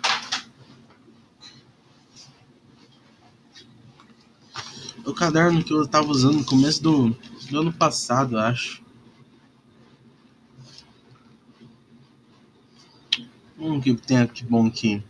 [5.06, 7.16] O caderno que eu tava usando no começo do,
[7.48, 8.82] do ano passado, acho.
[13.58, 15.02] Hum, que tem aqui bom aqui.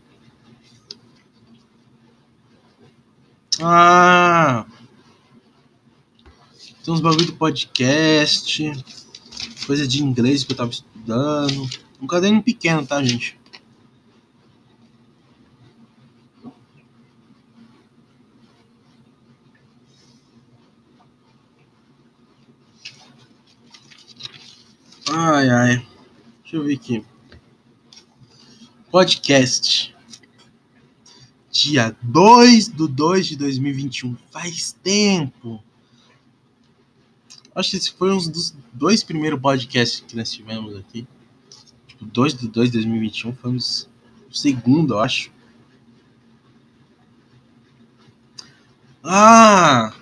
[3.60, 4.66] Ah!
[6.84, 8.70] Tem uns bagulho do podcast,
[9.66, 11.68] coisa de inglês que eu tava estudando.
[12.00, 13.36] Um caderno pequeno, tá, gente?
[25.18, 25.86] Ai, ai.
[26.42, 27.04] Deixa eu ver aqui.
[28.90, 29.94] Podcast.
[31.50, 34.16] Dia 2 do 2 de 2021.
[34.30, 35.62] Faz tempo.
[37.54, 41.06] Acho que esse foi um dos dois primeiros podcasts que nós tivemos aqui.
[41.86, 43.34] Tipo, 2 do 2 de 2021.
[43.34, 43.60] Foi o
[44.30, 45.30] segundo, eu acho.
[49.02, 49.94] Ah!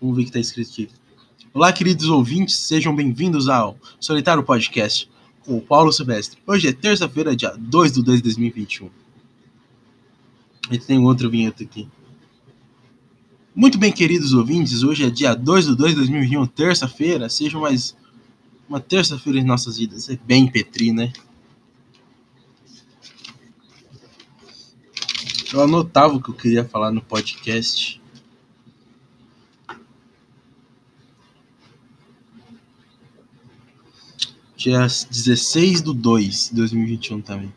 [0.00, 0.88] Vamos ver o que tá escrito aqui.
[1.54, 5.10] Olá, queridos ouvintes, sejam bem-vindos ao Solitário Podcast
[5.46, 6.38] com o Paulo Silvestre.
[6.46, 8.90] Hoje é terça-feira, dia 2 de 2 de 2021.
[10.70, 11.88] E tem outro vinheta aqui.
[13.54, 17.30] Muito bem, queridos ouvintes, hoje é dia 2 de 2 de 2021, terça-feira.
[17.30, 17.96] Seja mais
[18.68, 20.10] uma terça-feira em nossas vidas.
[20.10, 21.14] É bem Petri, né?
[25.50, 27.98] Eu anotava o que eu queria falar no podcast.
[34.58, 37.54] Dia 16 do 2 de 2021 também.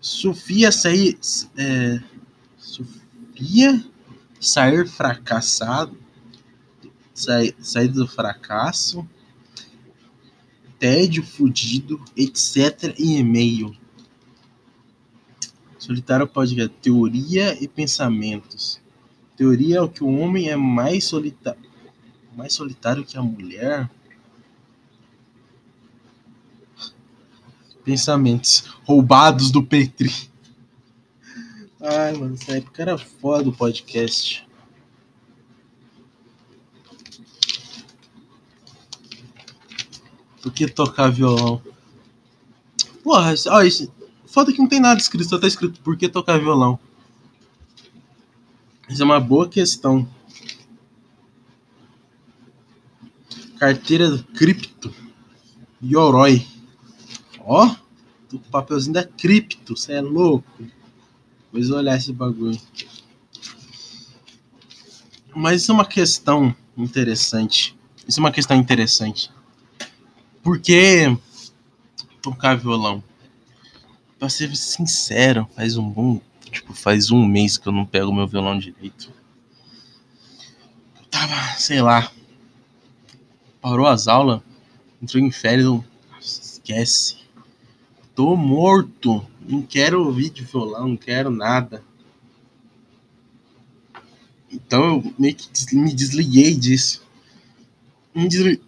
[0.00, 1.18] Sofia sair.
[1.54, 2.00] É,
[2.56, 3.84] Sofia
[4.40, 5.94] sair fracassado.
[7.12, 9.06] Sair, sair do fracasso.
[10.78, 12.94] Tédio fudido, etc.
[12.98, 13.76] e e-mail.
[15.78, 16.74] Solitário podcast.
[16.80, 18.80] Teoria e pensamentos.
[19.36, 21.60] Teoria é o que o homem é mais solitário.
[22.34, 23.90] Mais solitário que a mulher.
[27.86, 30.12] Pensamentos roubados do Petri.
[31.80, 34.44] Ai, mano, essa época era foda do podcast.
[40.42, 41.62] Por que tocar violão?
[43.04, 43.88] Porra, ó, isso,
[44.26, 46.80] foda que não tem nada escrito, só tá escrito por que tocar violão.
[48.88, 50.08] Isso é uma boa questão.
[53.60, 54.92] Carteira do cripto.
[55.80, 56.55] Yoroi.
[57.48, 57.76] Ó,
[58.32, 60.50] o papelzinho da cripto, você é louco.
[61.44, 62.60] Depois olhar esse bagulho.
[65.32, 67.78] Mas isso é uma questão interessante.
[68.06, 69.30] Isso é uma questão interessante.
[70.42, 71.16] Por que
[72.20, 73.02] tocar violão?
[74.18, 76.20] Pra ser sincero, faz um bom.
[76.50, 79.12] Tipo, faz um mês que eu não pego meu violão direito.
[80.98, 82.10] Eu tava, sei lá.
[83.60, 84.40] Parou as aulas.
[85.00, 85.80] Entrou em férias.
[86.20, 87.25] Esquece.
[88.16, 89.24] Tô morto.
[89.46, 91.84] Não quero ouvir de violão, não quero nada.
[94.50, 97.06] Então eu meio que me desliguei disso.
[98.14, 98.66] Me desliguei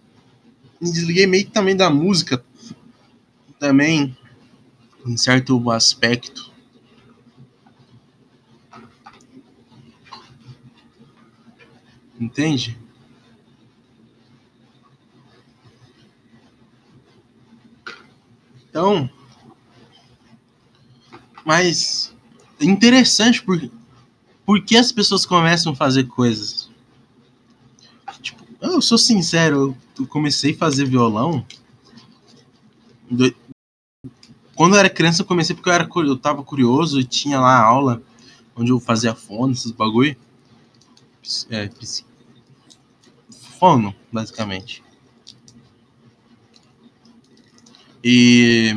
[0.80, 2.44] me desliguei meio que também da música.
[3.58, 4.16] Também,
[5.04, 6.52] em certo aspecto.
[12.20, 12.78] Entende?
[18.68, 19.10] Então,
[21.48, 22.14] mas
[22.60, 23.70] interessante porque,
[24.44, 26.70] porque as pessoas começam a fazer coisas.
[28.20, 31.46] Tipo, eu sou sincero, eu comecei a fazer violão.
[34.54, 37.58] Quando eu era criança, eu comecei porque eu, era, eu tava curioso e tinha lá
[37.58, 38.02] aula
[38.54, 40.14] onde eu fazia fono, esses bagulho.
[41.48, 41.70] É,
[43.58, 44.84] fono, basicamente.
[48.04, 48.76] E.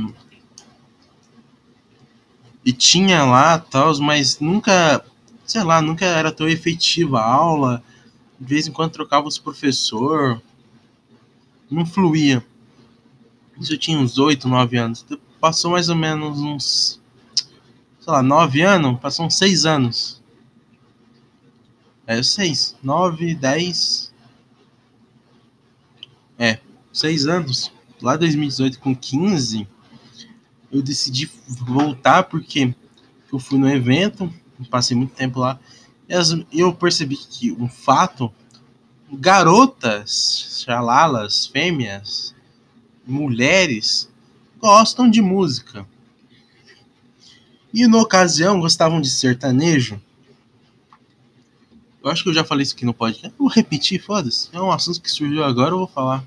[2.64, 5.04] E tinha lá tal, mas nunca,
[5.46, 7.84] sei lá, nunca era tão efetiva a aula.
[8.40, 10.42] De vez em quando trocava os professor
[11.70, 12.46] não fluía.
[13.60, 15.06] Isso eu tinha uns 8, 9 anos.
[15.40, 17.00] Passou mais ou menos uns,
[18.00, 20.22] sei lá, 9 anos, passou uns 6 anos.
[22.06, 24.14] É, 6, 9, 10.
[26.38, 26.60] É,
[26.92, 27.72] 6 anos.
[28.02, 29.68] Lá 2018 com 15,
[30.72, 32.74] eu decidi voltar porque
[33.32, 34.32] eu fui no evento,
[34.70, 35.60] passei muito tempo lá.
[36.52, 38.32] E eu percebi que um fato
[39.12, 42.34] garotas, chalalas, fêmeas,
[43.06, 44.10] mulheres
[44.60, 45.88] gostam de música.
[47.74, 50.02] E na ocasião gostavam de sertanejo.
[52.04, 53.34] Eu acho que eu já falei isso aqui no podcast.
[53.38, 54.50] Vou repetir, foda-se.
[54.52, 56.26] É um assunto que surgiu agora, eu vou falar.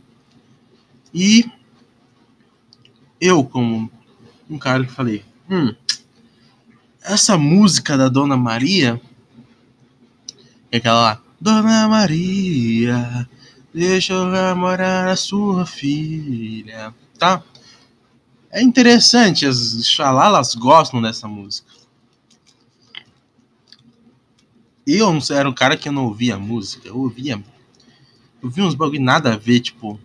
[1.12, 1.44] E
[3.20, 3.90] eu, como
[4.48, 5.74] um cara que falei, hum,
[7.02, 9.00] essa música da Dona Maria,
[10.70, 13.28] é aquela lá, Dona Maria,
[13.72, 17.42] deixa eu namorar a sua filha, tá?
[18.50, 21.72] É interessante, as chalalas gostam dessa música.
[24.87, 27.42] Eu não era um cara que não ouvia música, eu ouvia.
[28.42, 29.98] Eu vi uns bagulho nada a ver, tipo.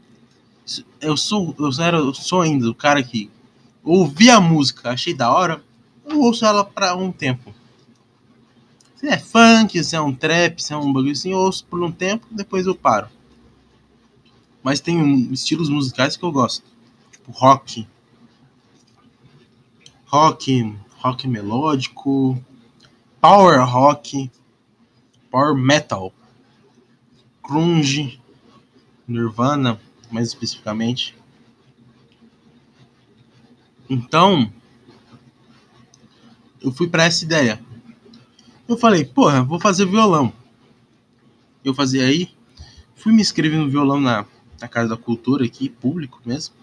[1.01, 3.29] Eu sou, eu era, eu sou ainda o cara que
[3.89, 5.63] ouvia a música, achei da hora,
[6.05, 7.53] eu ouço ela pra um tempo.
[8.95, 11.81] Se é funk, se é um trap, se é um bagulho assim, eu ouço por
[11.81, 13.07] um tempo, depois eu paro.
[14.61, 16.63] Mas tem um, estilos musicais que eu gosto.
[17.11, 17.87] Tipo rock.
[20.05, 22.39] Rock, rock melódico,
[23.21, 24.29] power rock,
[25.31, 26.11] power metal,
[27.43, 28.19] grunge,
[29.07, 29.79] Nirvana,
[30.11, 31.18] mais especificamente.
[33.89, 34.51] Então,
[36.61, 37.59] eu fui para essa ideia.
[38.67, 40.31] Eu falei, porra, vou fazer violão.
[41.65, 42.29] Eu fazia aí,
[42.95, 44.25] fui me inscrever no violão na,
[44.61, 46.53] na Casa da Cultura aqui, público mesmo.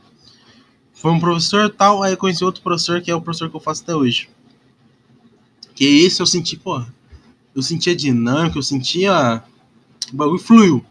[0.92, 3.82] Foi um professor tal, aí conheci outro professor que é o professor que eu faço
[3.82, 4.30] até hoje.
[5.74, 6.94] Que esse eu senti, porra,
[7.54, 9.42] eu sentia dinâmica, eu sentia.
[10.12, 10.86] O bagulho fluiu.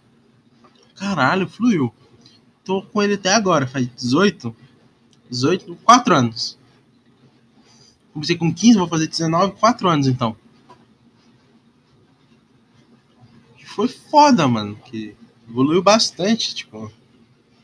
[0.96, 1.94] Caralho, fluiu.
[2.64, 4.56] Tô com ele até agora, faz 18,
[5.30, 6.58] 18, 4 anos.
[8.14, 10.36] Comecei com 15, vou fazer 19, 4 anos então.
[13.76, 14.76] foi foda, mano.
[14.86, 15.16] Que
[15.50, 16.92] evoluiu bastante, tipo.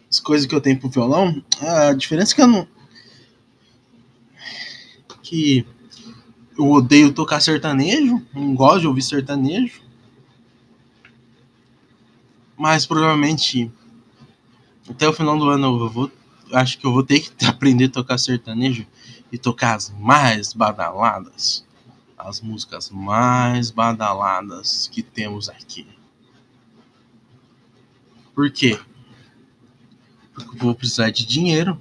[0.10, 1.42] As coisas que eu tenho pro violão.
[1.62, 2.68] A diferença é que eu não.
[5.24, 5.66] Que
[6.58, 9.82] eu odeio tocar sertanejo, não gosto de ouvir sertanejo.
[12.58, 13.72] Mas provavelmente
[14.90, 16.12] até o final do ano eu vou,
[16.54, 18.86] acho que eu vou ter que aprender a tocar sertanejo
[19.32, 21.66] e tocar as mais badaladas,
[22.18, 25.88] as músicas mais badaladas que temos aqui.
[28.34, 28.80] Por quê?
[30.34, 31.80] Porque eu vou precisar de dinheiro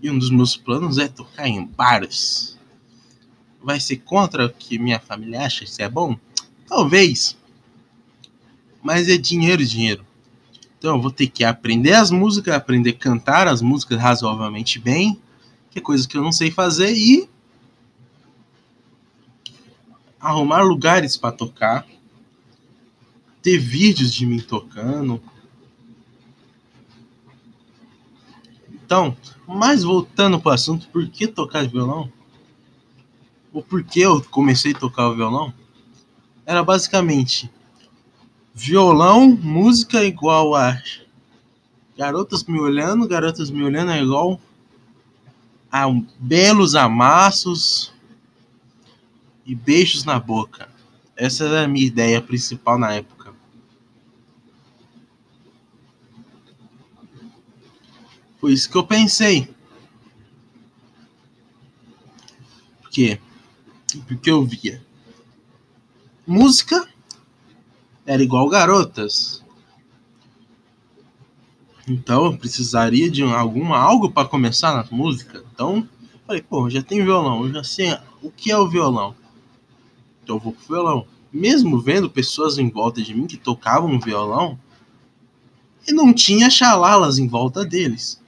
[0.00, 2.58] e um dos meus planos é tocar em bares.
[3.62, 6.16] Vai ser contra o que minha família acha que é bom?
[6.68, 7.36] Talvez.
[8.82, 10.05] Mas é dinheiro, dinheiro.
[10.78, 15.20] Então eu vou ter que aprender as músicas, aprender a cantar as músicas razoavelmente bem,
[15.70, 17.28] que é coisa que eu não sei fazer, e
[20.20, 21.86] arrumar lugares para tocar,
[23.42, 25.22] ter vídeos de mim tocando.
[28.72, 29.16] Então,
[29.46, 32.12] mas voltando para o assunto, por que tocar violão?
[33.52, 35.52] Ou por que eu comecei a tocar o violão?
[36.44, 37.50] Era basicamente
[38.58, 40.80] Violão, música igual a
[41.94, 44.40] garotas me olhando, garotas me olhando é igual
[45.70, 45.84] a
[46.18, 47.92] belos amassos
[49.44, 50.70] e beijos na boca.
[51.14, 53.34] Essa era a minha ideia principal na época.
[58.40, 59.54] Foi isso que eu pensei.
[62.80, 63.20] Por quê?
[64.08, 64.82] Porque eu via
[66.26, 66.95] música
[68.06, 69.44] era igual garotas.
[71.88, 75.44] Então eu precisaria de alguma algo para começar na música.
[75.52, 75.88] Então
[76.26, 79.14] falei, pô, já tem violão, já sei o que é o violão.
[80.22, 81.06] Então eu vou pro violão.
[81.32, 84.58] Mesmo vendo pessoas em volta de mim que tocavam violão,
[85.86, 88.20] e não tinha chalalas em volta deles.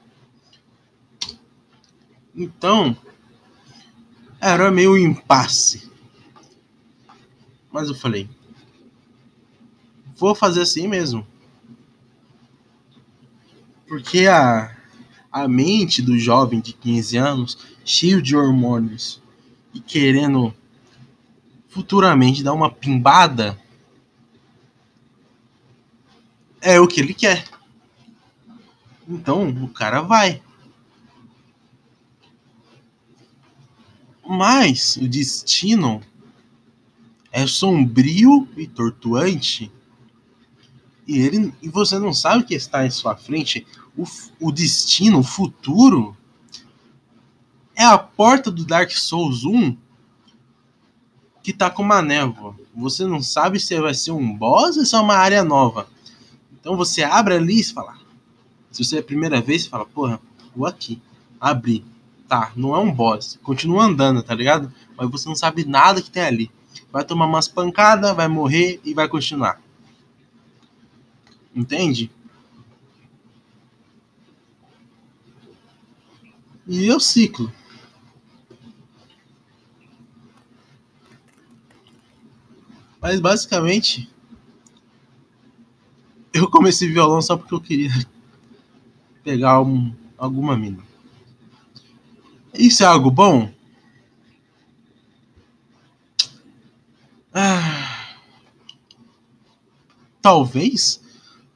[2.35, 2.97] Então,
[4.41, 5.91] era meio impasse.
[7.73, 8.29] Mas eu falei,
[10.19, 11.27] vou fazer assim mesmo.
[13.87, 14.77] Porque a,
[15.33, 19.23] a mente do jovem de 15 anos, cheio de hormônios
[19.73, 20.53] e querendo
[21.69, 23.59] futuramente dar uma pimbada,
[26.61, 27.45] é o que ele quer.
[29.09, 30.43] Então o cara vai.
[34.27, 36.03] Mas o destino
[37.33, 39.73] é sombrio e tortuante
[41.09, 44.05] e ele e você não sabe o que está em sua frente, o,
[44.39, 46.15] o destino, o futuro
[47.75, 49.77] é a porta do Dark Souls 1
[51.43, 52.55] que tá com uma névoa.
[52.77, 55.89] Você não sabe se vai ser um boss ou se é uma área nova.
[56.61, 57.97] Então você abre ali e fala.
[58.71, 60.21] Se você é a primeira vez, você fala, porra,
[60.55, 61.01] vou aqui.
[61.41, 61.85] Abri.
[62.29, 63.39] Tá, não é um boss.
[63.43, 64.71] Continua andando, tá ligado?
[64.95, 66.51] Mas você não sabe nada que tem ali.
[66.93, 69.59] Vai tomar umas pancadas, vai morrer e vai continuar.
[71.59, 72.09] Entende?
[76.69, 77.53] E é o ciclo.
[83.01, 84.09] Mas basicamente,
[86.33, 87.91] eu comecei violão só porque eu queria
[89.25, 90.87] pegar um, alguma mina.
[92.55, 93.53] Isso é algo bom?
[97.35, 98.15] Ah,
[100.23, 101.08] talvez.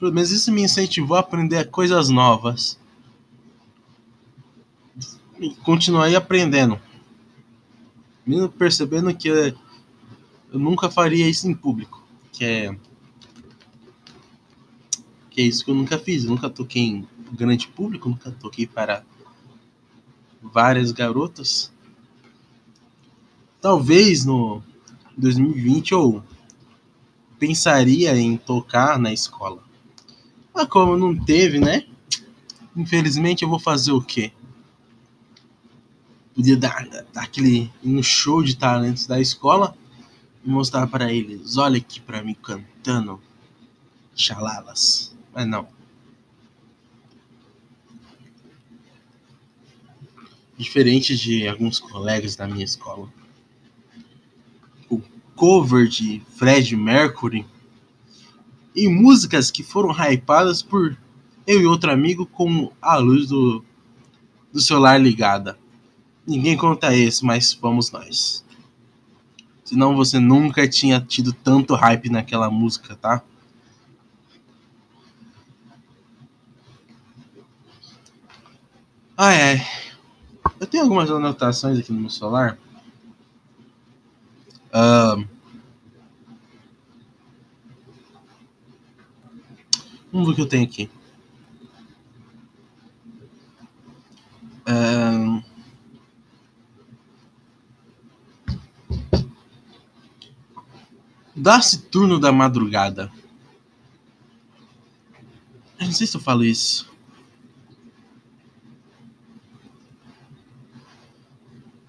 [0.02, 2.76] Pelo menos isso me incentivou a aprender coisas novas.
[5.38, 6.76] E continuar aprendendo.
[8.26, 9.54] Mesmo percebendo que eu
[10.52, 12.02] nunca faria isso em público.
[12.32, 12.76] Que é.
[15.30, 16.24] Que é isso que eu nunca fiz.
[16.24, 19.04] Eu nunca toquei em grande público, nunca toquei para
[20.42, 21.70] várias garotas.
[23.60, 24.64] Talvez no
[25.16, 26.24] 2020 eu
[27.38, 29.70] pensaria em tocar na escola.
[30.54, 31.86] Mas como não teve, né?
[32.76, 34.32] Infelizmente eu vou fazer o quê?
[36.34, 39.76] Podia dar, dar aquele no show de talentos da escola
[40.44, 43.20] e mostrar para eles, olha aqui para mim cantando
[44.14, 45.14] chalalas.
[45.32, 45.68] Mas não.
[50.56, 53.08] Diferente de alguns colegas da minha escola.
[54.88, 55.02] O
[55.34, 57.46] cover de Fred Mercury
[58.74, 60.96] e músicas que foram hypadas por
[61.46, 63.64] eu e outro amigo com a luz do,
[64.52, 65.58] do celular ligada.
[66.26, 68.44] Ninguém conta esse, mas vamos nós.
[69.64, 73.22] Senão você nunca tinha tido tanto hype naquela música, tá?
[79.16, 79.64] Ah, é.
[80.58, 82.58] Eu tenho algumas anotações aqui no meu celular.
[84.68, 85.26] Uh,
[90.12, 90.90] vamos ver o que eu tenho aqui.
[94.68, 95.42] Uh,
[101.34, 103.10] Dá-se turno da madrugada.
[105.80, 106.88] Eu não sei se eu falo isso.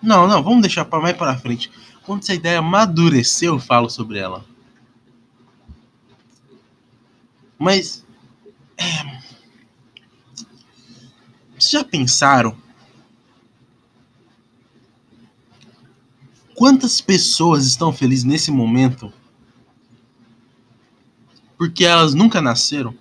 [0.02, 1.70] Não, não, vamos deixar para mais para frente.
[2.04, 4.44] Quando essa ideia amadurecer, eu falo sobre ela.
[7.60, 8.03] Mas.
[11.58, 12.58] Vocês já pensaram?
[16.56, 19.12] Quantas pessoas estão felizes nesse momento
[21.58, 22.94] porque elas nunca nasceram?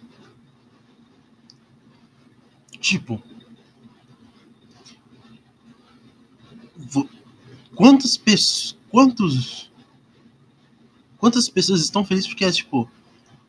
[2.81, 3.21] Tipo,
[7.75, 9.73] quantas pessoas, quantos,
[11.19, 12.89] quantas pessoas estão felizes porque tipo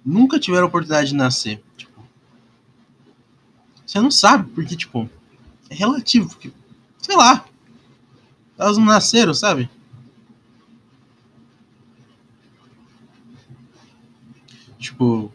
[0.04, 1.64] nunca tiveram a oportunidade de nascer?
[1.78, 1.93] Tipo,
[3.94, 5.08] você não sabe porque tipo
[5.70, 6.52] é relativo, porque,
[7.00, 7.46] sei lá,
[8.58, 9.70] elas não nasceram, sabe?
[14.80, 15.32] Tipo.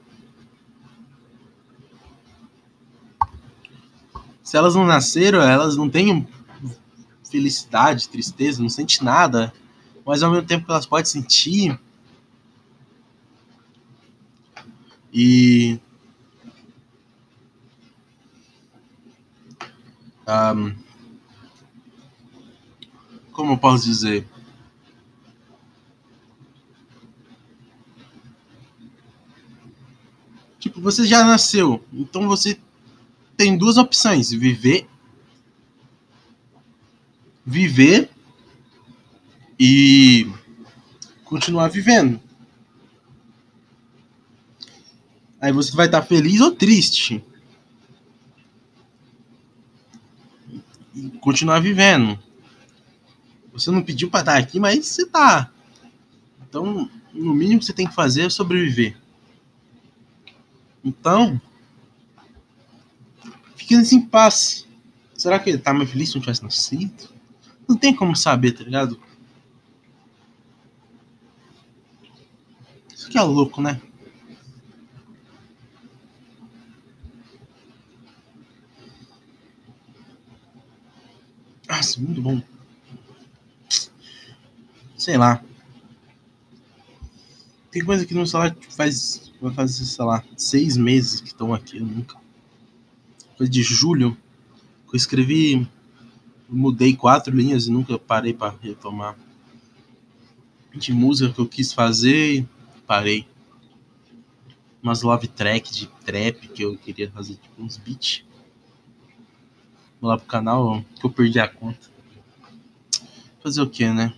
[4.42, 6.26] Se elas não nasceram, elas não têm
[7.30, 9.52] felicidade, tristeza, não sente nada.
[10.04, 11.78] Mas ao mesmo tempo elas podem sentir.
[15.12, 15.78] E.
[20.28, 20.74] Um,
[23.32, 24.26] como eu posso dizer?
[30.60, 32.60] Tipo, você já nasceu, então você
[33.38, 34.86] tem duas opções: viver,
[37.46, 38.10] viver
[39.58, 40.30] e
[41.24, 42.20] continuar vivendo.
[45.40, 47.24] Aí você vai estar feliz ou triste.
[51.20, 52.18] Continuar vivendo.
[53.52, 55.50] Você não pediu para estar aqui, mas você tá.
[56.48, 58.96] Então, no mínimo que você tem que fazer é sobreviver.
[60.84, 61.40] Então,
[63.56, 64.66] fica nesse impasse.
[65.14, 67.08] Será que ele tá mais feliz se não tivesse nascido?
[67.68, 68.98] Não tem como saber, tá ligado?
[72.94, 73.80] Isso que é louco, né?
[81.78, 82.42] Nossa, muito bom.
[84.96, 85.40] Sei lá.
[87.70, 91.76] Tem coisa que no celular faz vai fazer, sei lá, seis meses que estão aqui,
[91.76, 92.16] eu nunca.
[93.36, 94.16] Foi de julho
[94.88, 95.68] que eu escrevi,
[96.48, 99.16] mudei quatro linhas e nunca parei para retomar.
[100.74, 102.44] De música que eu quis fazer,
[102.88, 103.24] parei.
[104.82, 108.24] Umas love track de trap que eu queria fazer, tipo uns beats.
[110.00, 111.88] Lá pro canal que eu perdi a conta.
[113.42, 114.12] Fazer o que, né?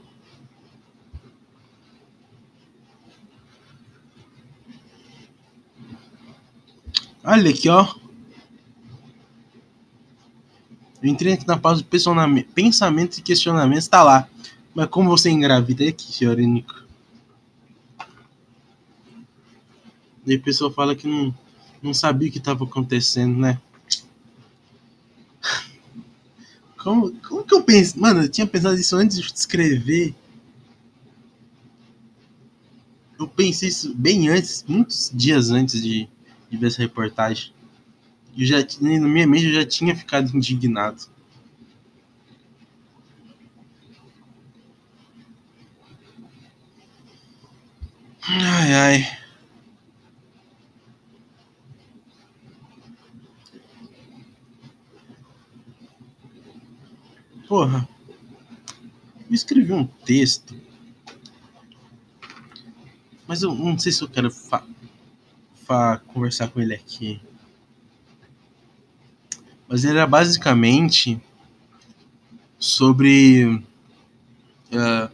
[7.23, 7.87] Olha aqui, ó.
[11.03, 14.29] Eu entrei aqui na pausa de pensamento e questionamento, está lá.
[14.75, 16.75] Mas como você engravida é aqui, senhor Nico?
[20.27, 21.35] E a pessoa fala que não,
[21.83, 23.61] não sabia o que estava acontecendo, né?
[26.83, 28.01] Como, como que eu penso?
[28.01, 30.15] Mano, eu tinha pensado isso antes de escrever.
[33.19, 36.09] Eu pensei isso bem antes, muitos dias antes de,
[36.51, 37.53] de ver essa reportagem.
[38.37, 41.07] Eu já, na minha mente eu já tinha ficado indignado.
[48.29, 49.20] Ai, ai.
[57.51, 57.89] Porra.
[59.29, 60.55] Eu escrevi um texto.
[63.27, 64.65] Mas eu não sei se eu quero fa
[65.67, 67.21] para conversar com ele aqui.
[69.69, 71.21] Mas ele era basicamente
[72.57, 73.65] sobre
[74.73, 75.11] uh,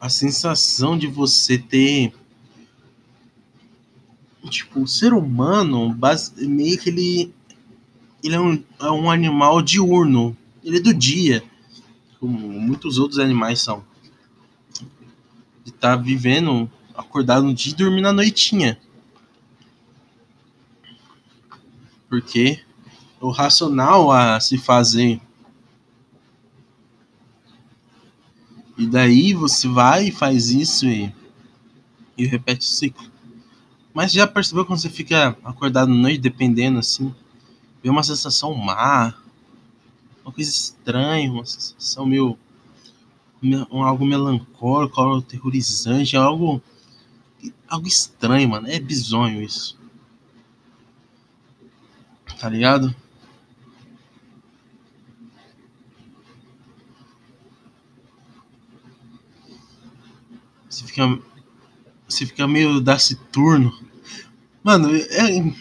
[0.00, 2.12] a sensação de você ter
[4.50, 7.32] tipo o ser humano base, meio que ele
[8.24, 10.36] ele é um, é um animal diurno
[10.68, 11.42] ele é do dia
[12.20, 13.82] como muitos outros animais são.
[15.64, 18.78] Estar tá vivendo acordado no dia e dormir na noitinha.
[22.06, 22.62] Porque
[23.18, 25.20] o racional a se fazer.
[28.76, 31.14] E daí você vai e faz isso e,
[32.16, 33.10] e repete o ciclo.
[33.94, 37.14] Mas já percebeu quando você fica acordado noite, dependendo assim,
[37.82, 39.14] vê uma sensação má,
[40.28, 42.38] uma coisa estranha, uma sensação meio.
[43.70, 46.62] algo melancólico, algo aterrorizante, algo.
[47.66, 48.68] algo estranho, mano.
[48.68, 49.78] É bizonho isso.
[52.38, 52.94] Tá ligado?
[60.68, 61.18] Você fica.
[62.06, 63.72] Você fica meio taciturno.
[64.62, 65.54] Mano, é,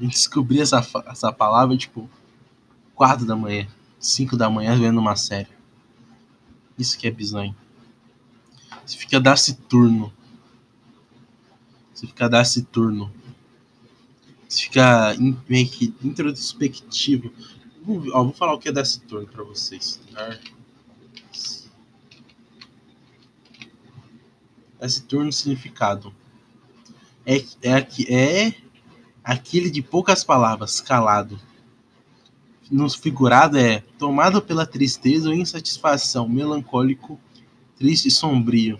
[0.00, 2.10] descobri essa, essa palavra, tipo,
[2.94, 5.48] 4 da manhã, 5 da manhã vendo uma série.
[6.78, 7.54] Isso que é bizonho.
[8.86, 10.12] Você fica taciturno.
[11.92, 13.12] Você fica taciturno.
[14.48, 15.14] Você fica
[15.48, 17.32] meio que introspectivo.
[17.82, 20.00] Vou, ó, vou falar o que é taciturno pra vocês.
[20.12, 20.38] Tá?
[24.78, 26.14] Taciturno significado.
[27.26, 28.54] É, é, é
[29.24, 31.38] aquele de poucas palavras, calado.
[32.70, 37.18] No figurado é tomado pela tristeza ou insatisfação, melancólico,
[37.76, 38.78] triste e sombrio.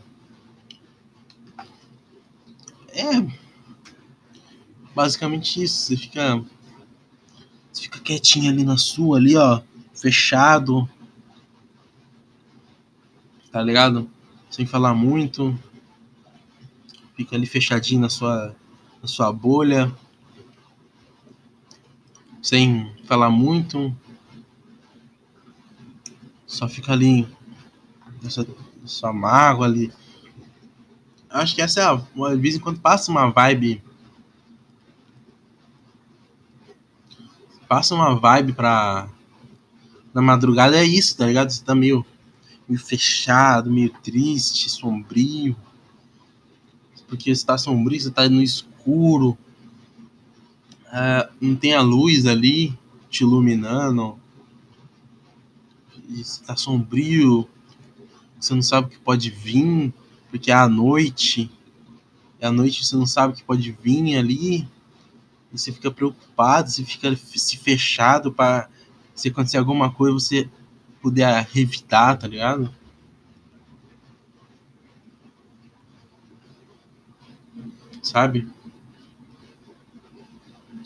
[2.89, 3.27] É
[4.95, 5.87] basicamente isso.
[5.87, 6.45] Você fica,
[7.73, 9.63] você fica quietinho ali na sua, ali ó,
[9.95, 10.89] fechado,
[13.51, 14.11] tá ligado?
[14.51, 15.59] Sem falar muito
[17.19, 18.55] fica ali fechadinho na sua,
[19.03, 19.93] na sua bolha,
[22.43, 23.95] sem falar muito,
[26.47, 27.29] só fica ali
[28.23, 28.47] nessa
[28.85, 29.93] sua mágoa ali.
[31.29, 33.83] Acho que essa é a, de vez em quando passa uma vibe.
[37.69, 39.09] Passa uma vibe pra.
[40.15, 41.51] Na madrugada é isso, tá ligado?
[41.51, 42.05] Você tá meio,
[42.67, 45.55] meio fechado, meio triste, sombrio
[47.09, 49.37] porque está sombrio, você está no escuro,
[50.93, 52.77] é, não tem a luz ali
[53.11, 54.19] te iluminando,
[56.09, 57.49] está sombrio,
[58.39, 59.93] você não sabe o que pode vir,
[60.31, 61.51] porque é a noite,
[62.41, 64.69] é a noite você não sabe o que pode vir ali,
[65.53, 68.69] e você fica preocupado, você fica se fechado para
[69.15, 70.49] se acontecer alguma coisa você
[71.01, 72.73] puder evitar, tá ligado?
[78.09, 78.49] sabe?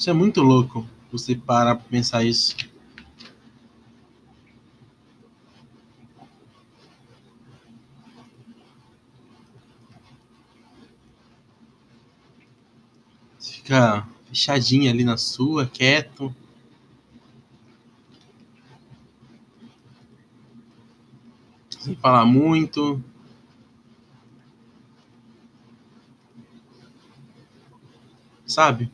[0.03, 2.57] Isso é muito louco, você parar pra pensar isso.
[13.39, 16.35] Você fica fechadinho ali na sua, quieto.
[21.79, 23.01] Sem falar muito.
[28.45, 28.91] sabe?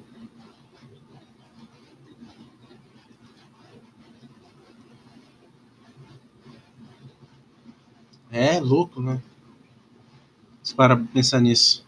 [8.30, 9.22] É louco, né?
[10.62, 11.86] Se para pensar nisso.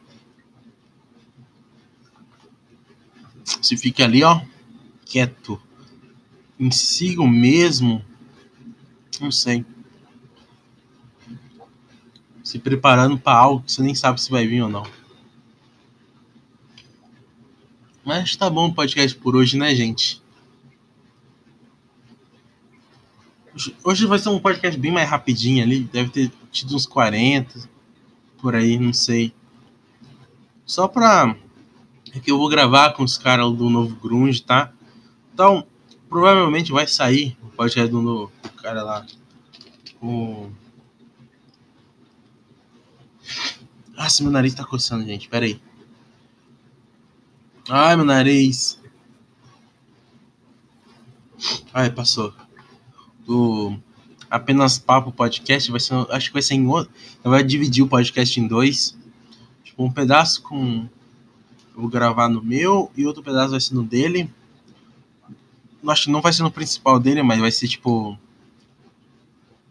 [3.60, 4.40] Se fica ali, ó,
[5.04, 5.60] quieto,
[6.58, 8.04] em si mesmo,
[9.20, 9.64] não sei.
[12.42, 14.86] Se preparando para algo que você nem sabe se vai vir ou não.
[18.04, 20.22] Mas tá bom o podcast por hoje, né, gente?
[23.84, 25.80] Hoje vai ser um podcast bem mais rapidinho ali.
[25.80, 27.68] Deve ter tido uns 40
[28.38, 29.34] por aí, não sei.
[30.64, 31.36] Só pra.
[32.14, 34.72] É que eu vou gravar com os caras do novo Grunge, tá?
[35.34, 35.66] Então,
[36.08, 39.06] provavelmente vai sair o podcast do, do cara lá.
[40.00, 40.50] O.
[43.94, 45.28] Nossa, meu nariz tá coçando, gente.
[45.28, 45.60] Pera aí.
[47.68, 48.80] Ai, meu nariz.
[51.72, 52.34] Ai, passou.
[53.30, 53.78] O
[54.30, 56.92] apenas papo podcast vai ser, acho que vai ser em outro.
[57.22, 58.96] Vai dividir o podcast em dois.
[59.64, 60.88] Tipo, um pedaço com
[61.74, 64.30] eu vou gravar no meu e outro pedaço vai ser no dele.
[65.86, 68.18] Acho que não vai ser no principal dele, mas vai ser tipo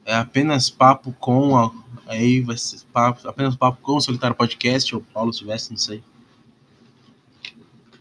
[0.06, 1.72] é apenas papo com a,
[2.08, 6.04] aí vai ser papo, apenas papo com o Solitário Podcast ou Paulo Silvestre, não sei.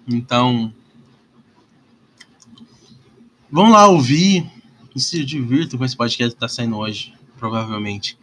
[0.07, 0.73] Então,
[3.51, 4.51] vamos lá ouvir
[4.99, 8.19] e se divirtam com esse podcast que está saindo hoje, provavelmente.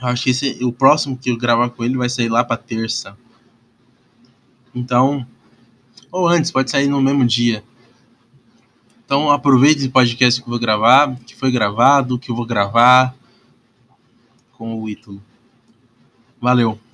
[0.00, 2.56] Eu acho que esse, o próximo que eu gravar com ele vai sair lá para
[2.56, 3.16] terça.
[4.74, 5.26] Então,
[6.10, 7.62] ou antes, pode sair no mesmo dia.
[9.04, 13.14] Então, aproveite esse podcast que eu vou gravar, que foi gravado, que eu vou gravar
[14.52, 15.22] com o Ítalo.
[16.40, 16.91] Valeu!